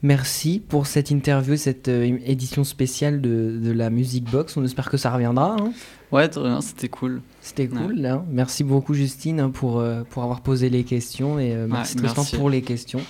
Merci 0.04 0.62
pour 0.68 0.86
cette 0.86 1.10
interview, 1.10 1.58
cette 1.58 1.88
euh, 1.88 2.20
édition 2.24 2.64
spéciale 2.64 3.20
de, 3.22 3.60
de 3.64 3.72
la 3.72 3.90
Music 3.90 4.24
Box. 4.30 4.56
On 4.58 4.64
espère 4.64 4.92
que 4.92 4.98
ça 4.98 5.12
reviendra. 5.12 5.56
hein. 5.60 5.72
Ouais, 6.12 6.30
c'était 6.62 6.88
cool. 6.90 7.22
C'était 7.42 7.68
cool. 7.68 8.06
hein. 8.06 8.24
Merci 8.30 8.64
beaucoup 8.64 8.94
Justine 8.94 9.40
hein, 9.40 9.50
pour, 9.50 9.80
euh, 9.80 10.04
pour 10.08 10.22
avoir 10.22 10.42
posé 10.42 10.70
les 10.70 10.84
questions 10.84 11.40
et 11.40 11.56
euh, 11.56 11.66
merci 11.68 11.96
Ouais, 11.96 12.02
Tristan 12.04 12.22
merci. 12.22 12.36
pour 12.36 12.50
les 12.52 12.62
questions. 12.62 13.02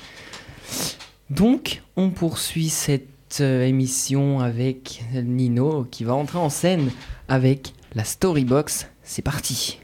Donc, 1.29 1.81
on 1.97 2.09
poursuit 2.09 2.69
cette 2.69 3.07
euh, 3.39 3.65
émission 3.65 4.39
avec 4.39 5.03
Nino 5.13 5.87
qui 5.89 6.03
va 6.03 6.13
entrer 6.13 6.39
en 6.39 6.49
scène 6.49 6.91
avec 7.29 7.73
la 7.95 8.03
Storybox. 8.03 8.87
C'est 9.03 9.21
parti. 9.21 9.79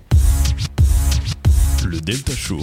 Le 1.85 2.01
Delta 2.01 2.33
Show. 2.33 2.59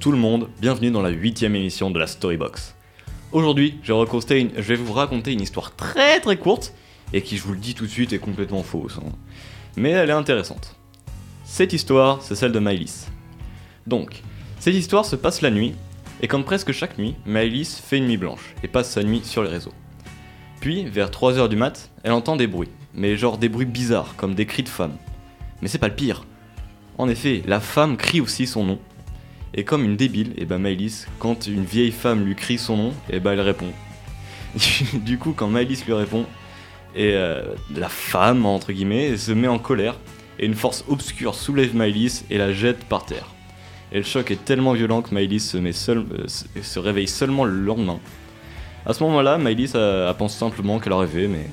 Tout 0.00 0.12
le 0.12 0.16
monde, 0.16 0.48
bienvenue 0.62 0.90
dans 0.90 1.02
la 1.02 1.10
huitième 1.10 1.54
émission 1.54 1.90
de 1.90 1.98
la 1.98 2.06
Storybox. 2.06 2.74
Aujourd'hui, 3.32 3.78
je 3.82 3.92
vais, 3.92 4.74
vous 4.74 4.94
raconter 4.94 5.30
une 5.34 5.42
histoire 5.42 5.76
très 5.76 6.20
très 6.20 6.38
courte 6.38 6.72
et 7.12 7.20
qui, 7.20 7.36
je 7.36 7.42
vous 7.42 7.52
le 7.52 7.58
dis 7.58 7.74
tout 7.74 7.84
de 7.84 7.90
suite, 7.90 8.14
est 8.14 8.18
complètement 8.18 8.62
fausse. 8.62 8.96
hein. 8.96 9.12
Mais 9.76 9.90
elle 9.90 10.08
est 10.08 10.14
intéressante. 10.14 10.74
Cette 11.44 11.74
histoire, 11.74 12.22
c'est 12.22 12.34
celle 12.34 12.52
de 12.52 12.58
Maëlys. 12.58 13.08
Donc, 13.86 14.22
cette 14.58 14.74
histoire 14.74 15.04
se 15.04 15.16
passe 15.16 15.42
la 15.42 15.50
nuit, 15.50 15.74
et 16.22 16.28
comme 16.28 16.44
presque 16.44 16.72
chaque 16.72 16.96
nuit, 16.96 17.14
Maëlys 17.26 17.78
fait 17.78 17.98
une 17.98 18.06
nuit 18.06 18.16
blanche 18.16 18.54
et 18.62 18.68
passe 18.68 18.90
sa 18.90 19.02
nuit 19.02 19.20
sur 19.22 19.42
les 19.42 19.50
réseaux. 19.50 19.74
Puis, 20.60 20.86
vers 20.86 21.10
3h 21.10 21.46
du 21.50 21.56
mat, 21.56 21.90
elle 22.04 22.12
entend 22.12 22.36
des 22.36 22.46
bruits, 22.46 22.70
mais 22.94 23.18
genre 23.18 23.36
des 23.36 23.50
bruits 23.50 23.66
bizarres, 23.66 24.16
comme 24.16 24.34
des 24.34 24.46
cris 24.46 24.62
de 24.62 24.70
femmes. 24.70 24.96
Mais 25.60 25.68
c'est 25.68 25.76
pas 25.76 25.88
le 25.88 25.94
pire. 25.94 26.24
En 26.96 27.10
effet, 27.10 27.42
la 27.46 27.60
femme 27.60 27.98
crie 27.98 28.22
aussi 28.22 28.46
son 28.46 28.64
nom, 28.64 28.78
et 29.54 29.64
comme 29.64 29.84
une 29.84 29.96
débile, 29.96 30.32
et 30.36 30.44
ben 30.44 30.58
Maëlys, 30.58 31.06
quand 31.18 31.46
une 31.46 31.64
vieille 31.64 31.90
femme 31.92 32.24
lui 32.24 32.34
crie 32.34 32.58
son 32.58 32.76
nom, 32.76 32.92
et 33.10 33.20
ben 33.20 33.32
elle 33.32 33.40
répond. 33.40 33.70
du 34.94 35.18
coup, 35.18 35.32
quand 35.32 35.48
Maëlys 35.48 35.84
lui 35.86 35.92
répond, 35.92 36.26
et 36.94 37.12
euh, 37.14 37.42
la 37.76 37.88
femme, 37.88 38.46
entre 38.46 38.72
guillemets, 38.72 39.16
se 39.16 39.32
met 39.32 39.48
en 39.48 39.58
colère, 39.58 39.96
et 40.38 40.46
une 40.46 40.54
force 40.54 40.84
obscure 40.88 41.34
soulève 41.34 41.74
Maëlys 41.76 42.24
et 42.30 42.38
la 42.38 42.52
jette 42.52 42.84
par 42.84 43.04
terre. 43.04 43.26
Et 43.92 43.98
le 43.98 44.04
choc 44.04 44.30
est 44.30 44.44
tellement 44.44 44.72
violent 44.72 45.02
que 45.02 45.12
Maëlys 45.14 45.50
se, 45.50 45.72
seul, 45.72 46.04
euh, 46.12 46.80
réveille 46.80 47.08
seulement 47.08 47.44
le 47.44 47.52
lendemain. 47.52 47.98
À 48.86 48.94
ce 48.94 49.02
moment-là, 49.04 49.36
Maëlys 49.36 49.74
a- 49.74 50.14
pense 50.14 50.36
simplement 50.36 50.78
qu'elle 50.78 50.92
a 50.92 50.98
rêvé, 50.98 51.28
mais, 51.28 51.46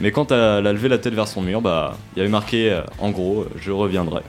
mais 0.00 0.10
quand 0.10 0.32
elle 0.32 0.66
a, 0.66 0.72
levé 0.72 0.88
la 0.88 0.98
tête 0.98 1.14
vers 1.14 1.28
son 1.28 1.42
mur, 1.42 1.60
bah, 1.60 1.96
il 2.14 2.18
y 2.18 2.22
avait 2.22 2.30
marqué, 2.30 2.70
euh, 2.72 2.82
en 2.98 3.10
gros, 3.10 3.46
je 3.60 3.70
reviendrai. 3.70 4.22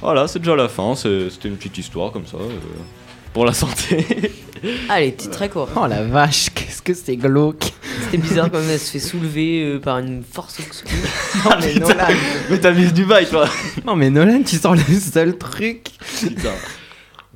Voilà, 0.00 0.28
c'est 0.28 0.38
déjà 0.38 0.54
la 0.56 0.68
fin, 0.68 0.94
c'était 0.94 1.48
une 1.48 1.56
petite 1.56 1.78
histoire 1.78 2.12
comme 2.12 2.26
ça, 2.26 2.36
euh, 2.36 2.48
pour 3.32 3.44
la 3.44 3.52
santé. 3.52 4.04
Ah, 4.88 5.02
elle 5.02 5.08
était 5.10 5.28
très 5.28 5.50
courte. 5.50 5.70
Oh 5.76 5.86
la 5.86 6.02
vache, 6.02 6.48
qu'est-ce 6.54 6.80
que 6.80 6.94
c'est 6.94 7.16
glauque. 7.16 7.72
C'était 8.04 8.16
bizarre 8.16 8.50
comme 8.50 8.62
elle 8.70 8.78
se 8.80 8.90
fait 8.90 8.98
soulever 8.98 9.62
euh, 9.62 9.78
par 9.78 9.98
une 9.98 10.24
force 10.24 10.58
obscure. 10.60 10.96
Non 11.44 11.50
mais 11.60 11.74
Nolan, 11.74 12.06
mais 12.50 12.58
t'as 12.58 12.72
mis 12.72 12.90
du 12.90 13.04
bail, 13.04 13.28
toi 13.28 13.46
non, 13.84 13.94
mais 13.96 14.08
Nolan, 14.08 14.42
tu 14.44 14.56
sors 14.56 14.74
le 14.74 14.80
seul 14.98 15.36
truc. 15.36 15.90
Putain. 16.20 16.54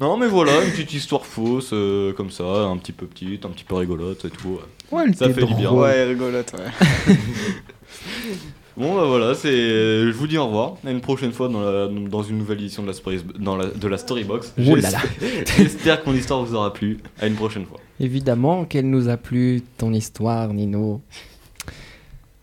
Non 0.00 0.16
mais 0.16 0.28
voilà, 0.28 0.64
une 0.64 0.70
petite 0.70 0.94
histoire 0.94 1.26
fausse, 1.26 1.70
euh, 1.74 2.14
comme 2.14 2.30
ça, 2.30 2.42
un 2.44 2.78
petit 2.78 2.92
peu 2.92 3.04
petite, 3.06 3.44
un 3.44 3.50
petit 3.50 3.64
peu 3.64 3.74
rigolote 3.74 4.24
et 4.24 4.30
tout. 4.30 4.58
Ouais, 4.90 5.04
elle 5.06 5.14
Ça 5.14 5.26
était 5.26 5.40
fait 5.42 5.46
du 5.46 5.54
bien. 5.54 5.64
drôle. 5.64 5.82
Ouais, 5.82 6.04
rigolote, 6.04 6.52
ouais. 6.54 7.14
Bon 8.76 8.94
bah 8.94 9.04
voilà, 9.04 9.34
c'est, 9.34 9.50
je 9.50 10.12
vous 10.12 10.26
dis 10.26 10.38
au 10.38 10.46
revoir, 10.46 10.76
à 10.86 10.90
une 10.90 11.00
prochaine 11.00 11.32
fois 11.32 11.48
dans, 11.48 11.60
la- 11.60 11.88
dans 11.88 12.22
une 12.22 12.38
nouvelle 12.38 12.58
édition 12.60 12.82
de 12.82 12.88
la, 12.88 12.94
Story- 12.94 13.20
dans 13.38 13.56
la- 13.56 13.66
de 13.66 13.88
la 13.88 13.98
Storybox. 13.98 14.54
Oh. 14.58 14.62
J'espère- 15.58 16.02
que 16.02 16.08
mon 16.08 16.16
histoire 16.16 16.42
vous 16.44 16.54
aura 16.54 16.72
plu, 16.72 16.98
à 17.20 17.26
une 17.26 17.34
prochaine 17.34 17.66
fois. 17.66 17.78
Évidemment 17.98 18.64
qu'elle 18.64 18.88
nous 18.88 19.08
a 19.08 19.16
plu, 19.16 19.62
ton 19.76 19.92
histoire, 19.92 20.54
Nino. 20.54 21.02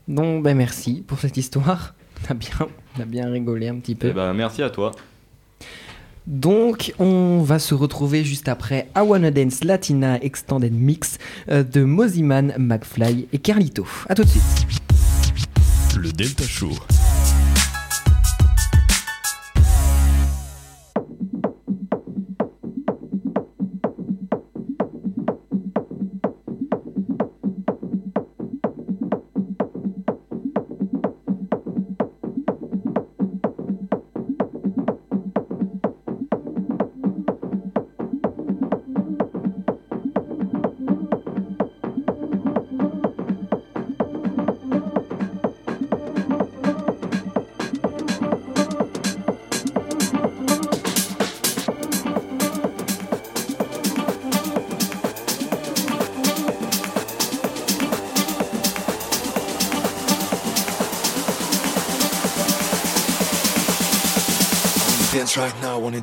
Donc, 0.07 0.43
ben 0.43 0.55
merci 0.55 1.03
pour 1.07 1.19
cette 1.19 1.37
histoire. 1.37 1.95
On 2.29 2.31
a 2.31 2.33
bien, 2.35 2.49
on 2.97 3.01
a 3.01 3.05
bien 3.05 3.29
rigolé 3.31 3.67
un 3.69 3.75
petit 3.75 3.95
peu. 3.95 4.07
Et 4.09 4.11
bah 4.13 4.33
merci 4.33 4.61
à 4.63 4.69
toi. 4.69 4.91
Donc, 6.25 6.93
on 6.99 7.41
va 7.41 7.57
se 7.57 7.73
retrouver 7.73 8.23
juste 8.25 8.49
après 8.49 8.89
I 8.97 8.99
Wanna 8.99 9.31
Dance 9.31 9.63
Latina 9.63 10.21
Extended 10.21 10.73
Mix 10.73 11.19
euh, 11.49 11.63
de 11.63 11.83
Moziman, 11.83 12.53
McFly 12.57 13.27
et 13.31 13.37
Carlito. 13.37 13.85
A 14.09 14.15
tout 14.15 14.23
de 14.23 14.27
suite. 14.27 14.67
Delta 16.17 16.47
Show. 16.47 16.96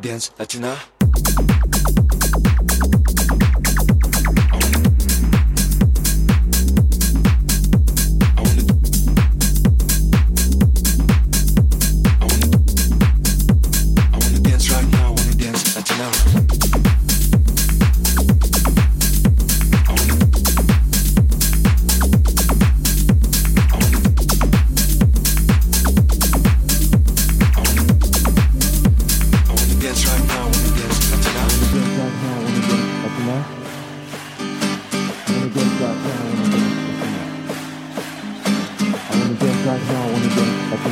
audience, 0.05 0.29
that's 0.37 0.55
enough. 0.55 0.94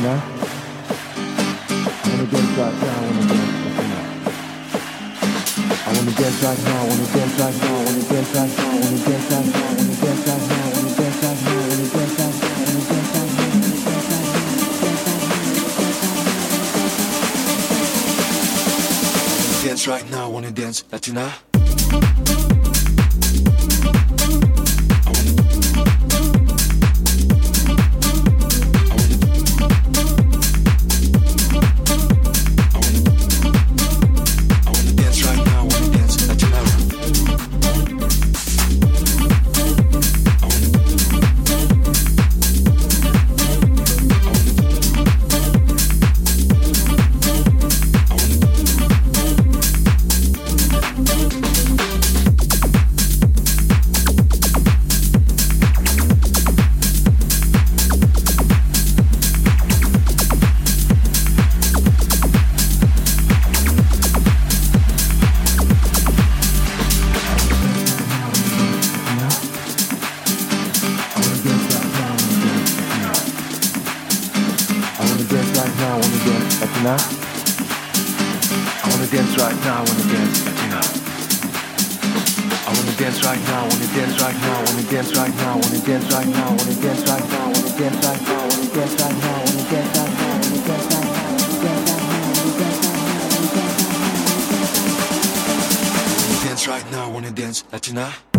know? 0.03 0.19
I 0.19 1.97
wanna 2.09 2.27
dance 2.27 2.57
right 2.59 2.75
now, 2.83 2.91
I 2.93 3.07
wanna 3.07 3.23
dance 3.31 3.63
right 3.63 3.87
now. 3.93 4.03
I 5.83 5.95
wanna 5.95 6.11
dance 6.11 6.43
right 6.43 6.59
now, 6.59 6.75
I 6.75 6.87
wanna 6.89 7.07
dance 7.13 7.39
right 7.39 7.55
now, 7.55 7.71
I 7.71 7.83
wanna 7.83 8.03
dance 8.03 8.35
right 8.35 8.51
now, 8.51 8.67
I 8.67 8.83
wanna 8.83 8.99
dance 8.99 9.31
right 9.31 9.47
now, 9.47 9.63
I 9.63 9.71
wanna 9.73 9.95
dance 9.95 10.27
right 10.27 10.43
now, 10.43 10.59
I 10.59 10.75
wanna 10.75 10.91
dance 10.93 11.23
right 11.23 11.39
now, 11.39 11.53
I 11.53 11.67
wanna 11.69 11.87
dance 11.87 12.19
right 12.19 12.31
now, 12.33 12.51
I 12.53 12.67
wanna 12.67 12.83
dance 12.83 13.11
right 13.13 13.31
now. 13.31 13.53
Dance 19.63 19.87
right 19.87 20.07
now, 20.11 20.29
wanna 20.29 20.51
dance 20.51 20.83
Latina? 20.91 22.42
dance, 76.25 76.61
Latina. 76.61 76.95
I 78.83 78.89
wanna 78.89 79.07
dance 79.07 79.35
right 79.37 79.57
now, 79.63 79.77
I 79.77 79.83
wanna 79.87 80.05
dance, 80.13 80.45
Latina. 80.45 80.79
I 82.63 82.71
wanna 82.75 82.95
dance 82.95 83.19
right 83.25 83.41
now, 83.47 83.63
I 83.63 83.67
wanna 83.67 83.87
dance 83.91 84.21
right 84.21 84.37
now, 84.39 84.55
I 84.55 84.63
wanna 84.63 84.83
dance 84.91 85.11
right 85.17 85.35
now, 85.35 85.51
I 85.51 85.59
wanna 85.59 85.79
dance 85.83 86.09
right 86.09 86.31
now, 86.31 86.47
I 86.47 86.55
wanna 86.55 86.85
dance 86.87 87.03
right 87.07 87.27
now, 87.27 87.43
I 87.43 87.51
wanna 87.51 87.71
dance 87.77 87.97
right 87.99 88.23
now, 88.23 88.33
I 88.33 88.47
wanna 88.47 88.69
dance 88.73 88.95
right 89.01 89.17
now, 89.19 89.33
I 89.33 89.43
wanna 89.43 89.63
dance 89.73 89.83
right 89.83 89.83
now, 89.83 89.83
I 89.83 89.83
wanna 89.83 89.83
dance 89.83 89.93
right 89.93 90.13
now. 90.13 91.23
Dance 96.43 96.67
right 96.67 96.91
now, 96.91 97.09
wanna 97.09 97.31
dance, 97.31 97.63
Latina? 97.71 98.32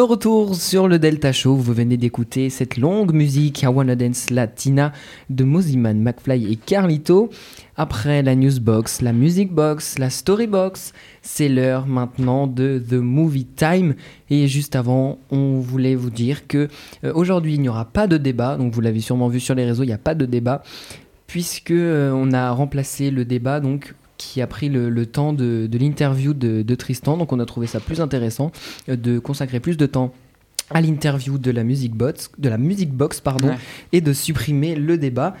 De 0.00 0.04
retour 0.04 0.54
sur 0.54 0.88
le 0.88 0.98
Delta 0.98 1.30
Show, 1.30 1.56
vous 1.56 1.74
venez 1.74 1.98
d'écouter 1.98 2.48
cette 2.48 2.78
longue 2.78 3.12
musique 3.12 3.60
I 3.60 3.66
Wanna 3.66 3.96
Dance 3.96 4.30
Latina 4.30 4.94
de 5.28 5.44
Moziman, 5.44 6.00
McFly 6.00 6.50
et 6.50 6.56
Carlito. 6.56 7.28
Après 7.76 8.22
la 8.22 8.34
Newsbox, 8.34 9.02
la 9.02 9.12
Music 9.12 9.52
Box, 9.52 9.98
la 9.98 10.08
Storybox, 10.08 10.94
c'est 11.20 11.50
l'heure 11.50 11.86
maintenant 11.86 12.46
de 12.46 12.78
The 12.78 12.94
Movie 12.94 13.44
Time. 13.44 13.94
Et 14.30 14.48
juste 14.48 14.74
avant, 14.74 15.18
on 15.30 15.60
voulait 15.60 15.96
vous 15.96 16.08
dire 16.08 16.46
que 16.46 16.68
euh, 17.04 17.12
aujourd'hui 17.14 17.56
il 17.56 17.60
n'y 17.60 17.68
aura 17.68 17.84
pas 17.84 18.06
de 18.06 18.16
débat, 18.16 18.56
donc 18.56 18.72
vous 18.72 18.80
l'avez 18.80 19.00
sûrement 19.00 19.28
vu 19.28 19.38
sur 19.38 19.54
les 19.54 19.66
réseaux, 19.66 19.82
il 19.82 19.88
n'y 19.88 19.92
a 19.92 19.98
pas 19.98 20.14
de 20.14 20.24
débat, 20.24 20.62
puisque 21.26 21.72
euh, 21.72 22.10
on 22.14 22.32
a 22.32 22.50
remplacé 22.52 23.10
le 23.10 23.26
débat 23.26 23.60
donc 23.60 23.94
qui 24.20 24.42
a 24.42 24.46
pris 24.46 24.68
le, 24.68 24.90
le 24.90 25.06
temps 25.06 25.32
de, 25.32 25.66
de 25.66 25.78
l'interview 25.78 26.34
de, 26.34 26.60
de 26.60 26.74
Tristan. 26.74 27.16
Donc 27.16 27.32
on 27.32 27.40
a 27.40 27.46
trouvé 27.46 27.66
ça 27.66 27.80
plus 27.80 28.00
intéressant 28.02 28.52
euh, 28.90 28.96
de 28.96 29.18
consacrer 29.18 29.60
plus 29.60 29.76
de 29.78 29.86
temps 29.86 30.12
à 30.68 30.80
l'interview 30.82 31.38
de 31.38 31.50
la 31.50 31.64
music 31.64 31.94
box, 31.94 32.30
de 32.38 32.48
la 32.50 32.58
music 32.58 32.92
box 32.92 33.20
pardon, 33.20 33.48
Ouais. 33.48 33.56
et 33.92 34.00
de 34.02 34.12
supprimer 34.12 34.74
le 34.76 34.98
débat. 34.98 35.34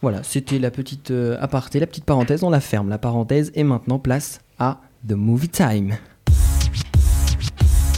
Voilà, 0.00 0.22
c'était 0.22 0.58
la 0.60 0.70
petite 0.70 1.10
euh, 1.10 1.36
aparté, 1.40 1.80
la 1.80 1.86
petite 1.86 2.04
parenthèse. 2.04 2.42
On 2.44 2.50
la 2.50 2.60
ferme 2.60 2.88
la 2.88 2.98
parenthèse 2.98 3.50
et 3.54 3.64
maintenant 3.64 3.98
place 3.98 4.40
à 4.58 4.80
The 5.06 5.12
Movie 5.12 5.48
Time. 5.50 5.96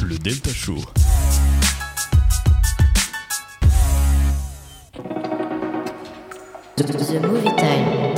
Le 0.02 0.18
Delta 0.18 0.50
Show. 0.50 0.78
The, 6.76 6.84
the 6.84 7.20
movie 7.20 7.54
time, 7.56 8.11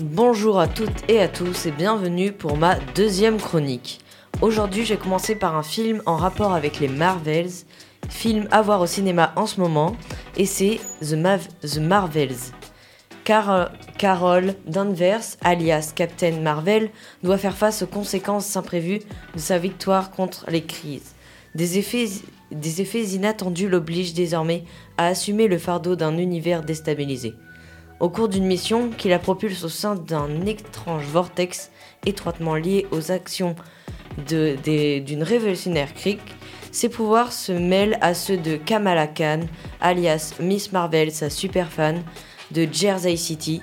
Bonjour 0.00 0.58
à 0.58 0.68
toutes 0.68 0.88
et 1.08 1.20
à 1.20 1.28
tous 1.28 1.66
et 1.66 1.70
bienvenue 1.70 2.32
pour 2.32 2.56
ma 2.56 2.76
deuxième 2.94 3.38
chronique. 3.38 4.00
Aujourd'hui, 4.40 4.86
j'ai 4.86 4.96
commencé 4.96 5.34
par 5.34 5.54
un 5.54 5.62
film 5.62 6.02
en 6.06 6.16
rapport 6.16 6.54
avec 6.54 6.80
les 6.80 6.88
Marvels, 6.88 7.50
film 8.08 8.48
à 8.50 8.62
voir 8.62 8.80
au 8.80 8.86
cinéma 8.86 9.32
en 9.36 9.46
ce 9.46 9.60
moment, 9.60 9.94
et 10.36 10.46
c'est 10.46 10.80
The, 11.02 11.78
Marvels. 11.78 12.36
Car, 13.24 13.70
Carol 13.98 14.54
Danvers, 14.66 15.36
alias 15.42 15.92
Captain 15.94 16.40
Marvel, 16.40 16.90
doit 17.22 17.38
faire 17.38 17.56
face 17.56 17.82
aux 17.82 17.86
conséquences 17.86 18.56
imprévues 18.56 19.00
de 19.34 19.38
sa 19.38 19.58
victoire 19.58 20.10
contre 20.10 20.46
les 20.48 20.64
crises. 20.64 21.14
Des 21.54 21.78
effets, 21.78 23.04
inattendus 23.14 23.68
l'obligent 23.68 24.14
désormais 24.14 24.64
à 24.96 25.06
assumer 25.06 25.48
le 25.48 25.58
fardeau 25.58 25.96
d'un 25.96 26.16
univers 26.18 26.62
déstabilisé. 26.62 27.34
Au 28.00 28.08
cours 28.08 28.28
d'une 28.28 28.46
mission 28.46 28.90
qui 28.90 29.08
la 29.08 29.18
propulse 29.18 29.62
au 29.62 29.68
sein 29.68 29.94
d'un 29.94 30.44
étrange 30.46 31.04
vortex 31.04 31.70
étroitement 32.04 32.56
lié 32.56 32.86
aux 32.90 33.12
actions 33.12 33.54
d'une 34.26 35.22
révolutionnaire 35.22 35.94
crique, 35.94 36.34
ses 36.72 36.88
pouvoirs 36.88 37.32
se 37.32 37.52
mêlent 37.52 37.98
à 38.00 38.14
ceux 38.14 38.38
de 38.38 38.56
Kamala 38.56 39.06
Khan, 39.06 39.40
alias 39.80 40.34
Miss 40.40 40.72
Marvel, 40.72 41.12
sa 41.12 41.30
superfan 41.30 41.96
de 42.50 42.66
Jersey 42.70 43.16
City, 43.16 43.62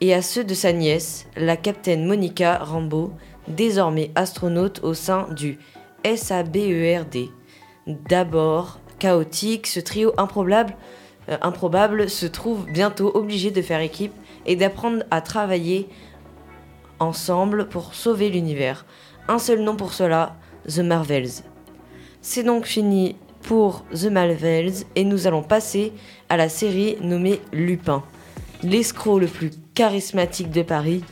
et 0.00 0.12
à 0.12 0.22
ceux 0.22 0.44
de 0.44 0.54
sa 0.54 0.72
nièce, 0.72 1.26
la 1.36 1.56
capitaine 1.56 2.06
Monica 2.06 2.58
Rambeau, 2.58 3.12
désormais 3.48 4.10
astronaute 4.14 4.80
au 4.82 4.94
sein 4.94 5.26
du 5.34 5.58
SABERD. 6.04 7.30
D'abord 7.86 8.78
chaotique, 8.98 9.66
ce 9.66 9.80
trio 9.80 10.12
improbable, 10.16 10.74
euh, 11.28 11.36
improbable 11.42 12.08
se 12.08 12.26
trouve 12.26 12.66
bientôt 12.66 13.10
obligé 13.14 13.50
de 13.50 13.62
faire 13.62 13.80
équipe 13.80 14.12
et 14.46 14.56
d'apprendre 14.56 15.04
à 15.10 15.20
travailler 15.20 15.88
ensemble 17.00 17.68
pour 17.68 17.94
sauver 17.94 18.30
l'univers. 18.30 18.86
Un 19.28 19.38
seul 19.38 19.60
nom 19.60 19.76
pour 19.76 19.92
cela, 19.92 20.36
The 20.68 20.80
Marvels. 20.80 21.42
C'est 22.20 22.42
donc 22.42 22.66
fini 22.66 23.16
pour 23.42 23.84
The 23.92 24.06
Marvels 24.06 24.84
et 24.96 25.04
nous 25.04 25.26
allons 25.26 25.42
passer 25.42 25.92
à 26.28 26.36
la 26.36 26.48
série 26.48 26.96
nommée 27.00 27.40
Lupin. 27.52 28.02
L'escroc 28.62 29.18
le 29.18 29.26
plus 29.26 29.50
charismatique 29.74 30.50
de 30.50 30.62
Paris 30.62 31.04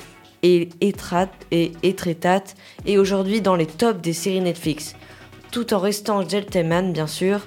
et 0.42 0.68
étrate 0.80 1.32
et 1.50 1.72
étrétate 1.82 2.56
est 2.86 2.98
aujourd'hui 2.98 3.40
dans 3.40 3.56
les 3.56 3.66
tops 3.66 4.00
des 4.00 4.12
séries 4.12 4.40
Netflix, 4.40 4.94
tout 5.50 5.72
en 5.74 5.78
restant 5.78 6.28
gentleman 6.28 6.92
bien 6.92 7.06
sûr. 7.06 7.46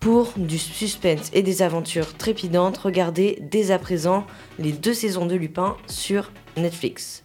Pour 0.00 0.32
du 0.36 0.58
suspense 0.58 1.30
et 1.32 1.42
des 1.42 1.62
aventures 1.62 2.16
trépidantes, 2.16 2.76
regardez 2.76 3.38
dès 3.40 3.70
à 3.70 3.78
présent 3.78 4.26
les 4.58 4.72
deux 4.72 4.94
saisons 4.94 5.26
de 5.26 5.36
Lupin 5.36 5.76
sur 5.86 6.32
Netflix. 6.56 7.22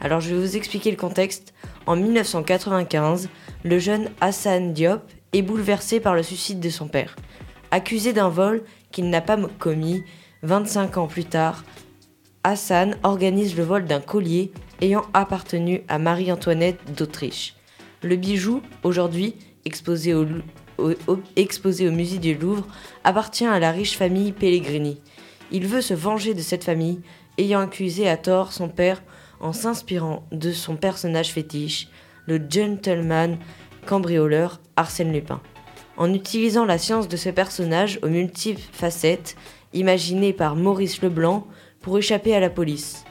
Alors 0.00 0.20
je 0.20 0.32
vais 0.34 0.40
vous 0.40 0.56
expliquer 0.56 0.92
le 0.92 0.96
contexte. 0.96 1.52
En 1.86 1.96
1995, 1.96 3.28
le 3.64 3.78
jeune 3.80 4.10
Hassan 4.20 4.72
Diop 4.72 5.02
est 5.32 5.42
bouleversé 5.42 5.98
par 5.98 6.14
le 6.14 6.22
suicide 6.22 6.60
de 6.60 6.70
son 6.70 6.86
père. 6.86 7.16
Accusé 7.72 8.12
d'un 8.12 8.28
vol 8.28 8.62
qu'il 8.92 9.10
n'a 9.10 9.20
pas 9.20 9.36
commis, 9.58 10.02
25 10.42 10.98
ans 10.98 11.06
plus 11.06 11.24
tard, 11.24 11.64
Hassan 12.42 12.96
organise 13.02 13.56
le 13.56 13.64
vol 13.64 13.84
d'un 13.84 14.00
collier 14.00 14.50
ayant 14.80 15.04
appartenu 15.12 15.82
à 15.88 15.98
Marie-Antoinette 15.98 16.80
d'Autriche. 16.96 17.54
Le 18.02 18.16
bijou, 18.16 18.62
aujourd'hui 18.82 19.34
exposé 19.66 20.14
au, 20.14 20.24
exposé 21.36 21.86
au 21.86 21.92
musée 21.92 22.18
du 22.18 22.34
Louvre, 22.34 22.66
appartient 23.04 23.44
à 23.44 23.58
la 23.58 23.70
riche 23.70 23.98
famille 23.98 24.32
Pellegrini. 24.32 24.98
Il 25.52 25.66
veut 25.66 25.82
se 25.82 25.92
venger 25.92 26.32
de 26.32 26.40
cette 26.40 26.64
famille 26.64 27.00
ayant 27.36 27.60
accusé 27.60 28.08
à 28.08 28.16
tort 28.16 28.52
son 28.52 28.68
père 28.68 29.02
en 29.40 29.52
s'inspirant 29.52 30.24
de 30.32 30.52
son 30.52 30.76
personnage 30.76 31.32
fétiche, 31.32 31.88
le 32.26 32.40
gentleman 32.48 33.36
cambrioleur 33.86 34.60
Arsène 34.76 35.12
Lupin. 35.12 35.42
En 35.98 36.14
utilisant 36.14 36.64
la 36.64 36.78
science 36.78 37.08
de 37.08 37.16
ce 37.18 37.28
personnage 37.28 37.98
aux 38.02 38.08
multiples 38.08 38.62
facettes, 38.72 39.36
imaginées 39.74 40.32
par 40.32 40.56
Maurice 40.56 41.02
Leblanc 41.02 41.46
pour 41.80 41.98
échapper 41.98 42.34
à 42.34 42.40
la 42.40 42.50
police. 42.50 43.04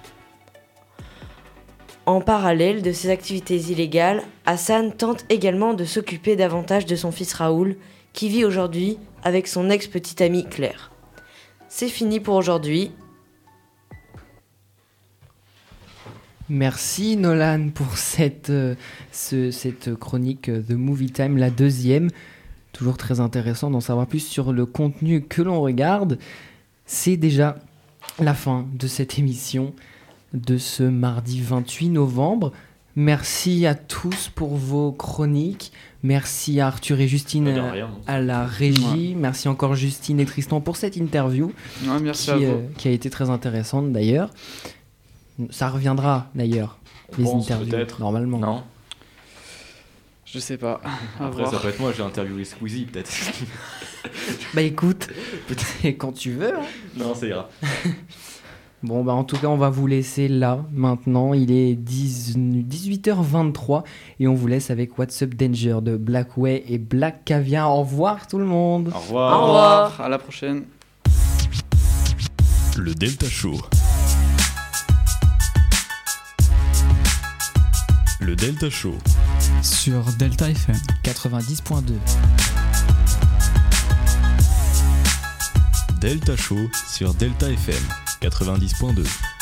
En 2.05 2.21
parallèle 2.21 2.81
de 2.81 2.91
ses 2.91 3.09
activités 3.09 3.57
illégales, 3.57 4.23
Hassan 4.45 4.91
tente 4.93 5.25
également 5.29 5.73
de 5.73 5.85
s'occuper 5.85 6.35
davantage 6.35 6.85
de 6.85 6.95
son 6.95 7.11
fils 7.11 7.33
Raoul, 7.33 7.75
qui 8.13 8.29
vit 8.29 8.45
aujourd'hui 8.45 8.97
avec 9.23 9.47
son 9.47 9.69
ex-petite 9.69 10.21
amie 10.21 10.45
Claire. 10.49 10.91
C'est 11.67 11.87
fini 11.87 12.19
pour 12.19 12.35
aujourd'hui. 12.35 12.91
Merci 16.49 17.15
Nolan 17.15 17.69
pour 17.69 17.95
cette, 17.97 18.49
euh, 18.49 18.73
ce- 19.11 19.51
cette 19.51 19.93
chronique 19.93 20.45
The 20.45 20.71
Movie 20.71 21.11
Time, 21.11 21.37
la 21.37 21.51
deuxième. 21.51 22.09
Toujours 22.73 22.97
très 22.97 23.19
intéressant 23.19 23.69
d'en 23.69 23.81
savoir 23.81 24.07
plus 24.07 24.25
sur 24.25 24.51
le 24.51 24.65
contenu 24.65 25.21
que 25.21 25.43
l'on 25.43 25.61
regarde. 25.61 26.17
C'est 26.87 27.17
déjà 27.17 27.57
la 28.23 28.33
fin 28.33 28.65
de 28.73 28.87
cette 28.87 29.17
émission 29.19 29.73
de 30.33 30.57
ce 30.57 30.83
mardi 30.83 31.41
28 31.41 31.89
novembre. 31.89 32.51
Merci 32.95 33.65
à 33.65 33.75
tous 33.75 34.29
pour 34.33 34.55
vos 34.55 34.91
chroniques. 34.91 35.71
Merci 36.03 36.59
à 36.59 36.67
Arthur 36.67 36.99
et 36.99 37.07
Justine 37.07 37.47
euh, 37.47 37.71
rien. 37.71 37.89
à 38.07 38.19
la 38.19 38.45
régie. 38.45 39.15
Merci 39.17 39.47
encore 39.47 39.75
Justine 39.75 40.19
et 40.19 40.25
Tristan 40.25 40.59
pour 40.61 40.75
cette 40.75 40.95
interview 40.97 41.51
Ouais, 41.85 41.99
merci 42.01 42.25
qui, 42.25 42.31
à 42.31 42.35
vous. 42.37 42.43
euh, 42.43 42.67
qui 42.77 42.87
a 42.87 42.91
été 42.91 43.09
très 43.09 43.29
intéressante 43.29 43.91
d'ailleurs. 43.91 44.31
Ça 45.51 45.69
reviendra 45.69 46.27
d'ailleurs, 46.35 46.77
les 47.17 47.29
interviews, 47.29 47.69
peut-être. 47.71 47.99
normalement. 48.01 48.39
Non. 48.39 48.63
Je 50.31 50.39
sais 50.39 50.57
pas. 50.57 50.79
À 51.19 51.25
Après, 51.25 51.41
voir. 51.41 51.51
ça 51.53 51.59
peut 51.59 51.69
être 51.69 51.79
moi, 51.79 51.91
j'ai 51.95 52.03
interviewé 52.03 52.45
Squeezie 52.45 52.85
peut-être. 52.85 53.09
Bah 54.53 54.61
écoute, 54.61 55.09
quand 55.97 56.11
tu 56.13 56.31
veux. 56.31 56.55
hein. 56.55 56.61
non, 56.97 57.13
ça 57.13 57.27
ira. 57.27 57.49
Bon, 58.81 59.03
bah 59.03 59.11
en 59.13 59.23
tout 59.25 59.37
cas, 59.37 59.47
on 59.47 59.57
va 59.57 59.69
vous 59.69 59.85
laisser 59.87 60.27
là 60.29 60.63
maintenant. 60.71 61.33
Il 61.33 61.51
est 61.51 61.75
10 61.75 62.37
18h23 62.37 63.83
et 64.19 64.27
on 64.27 64.33
vous 64.35 64.47
laisse 64.47 64.71
avec 64.71 64.97
What's 64.97 65.21
Up 65.21 65.35
Danger 65.35 65.79
de 65.81 65.97
Blackway 65.97 66.63
et 66.67 66.77
Black 66.77 67.25
Caviar. 67.25 67.69
Au 67.71 67.81
revoir 67.81 68.27
tout 68.27 68.37
le 68.39 68.45
monde. 68.45 68.91
Au 68.95 68.99
revoir. 68.99 69.37
Au 69.41 69.45
revoir. 69.47 70.01
À 70.01 70.09
la 70.09 70.17
prochaine. 70.17 70.63
Le 72.77 72.95
Delta 72.95 73.27
Show. 73.27 73.59
Le 78.21 78.35
Delta 78.35 78.69
Show. 78.69 78.95
Sur 79.61 80.03
Delta 80.17 80.49
FM. 80.49 80.75
90.2. 81.03 81.93
Delta 85.99 86.35
Show 86.37 86.69
sur 86.89 87.13
Delta 87.13 87.49
FM 87.49 87.83
90.2. 88.21 89.38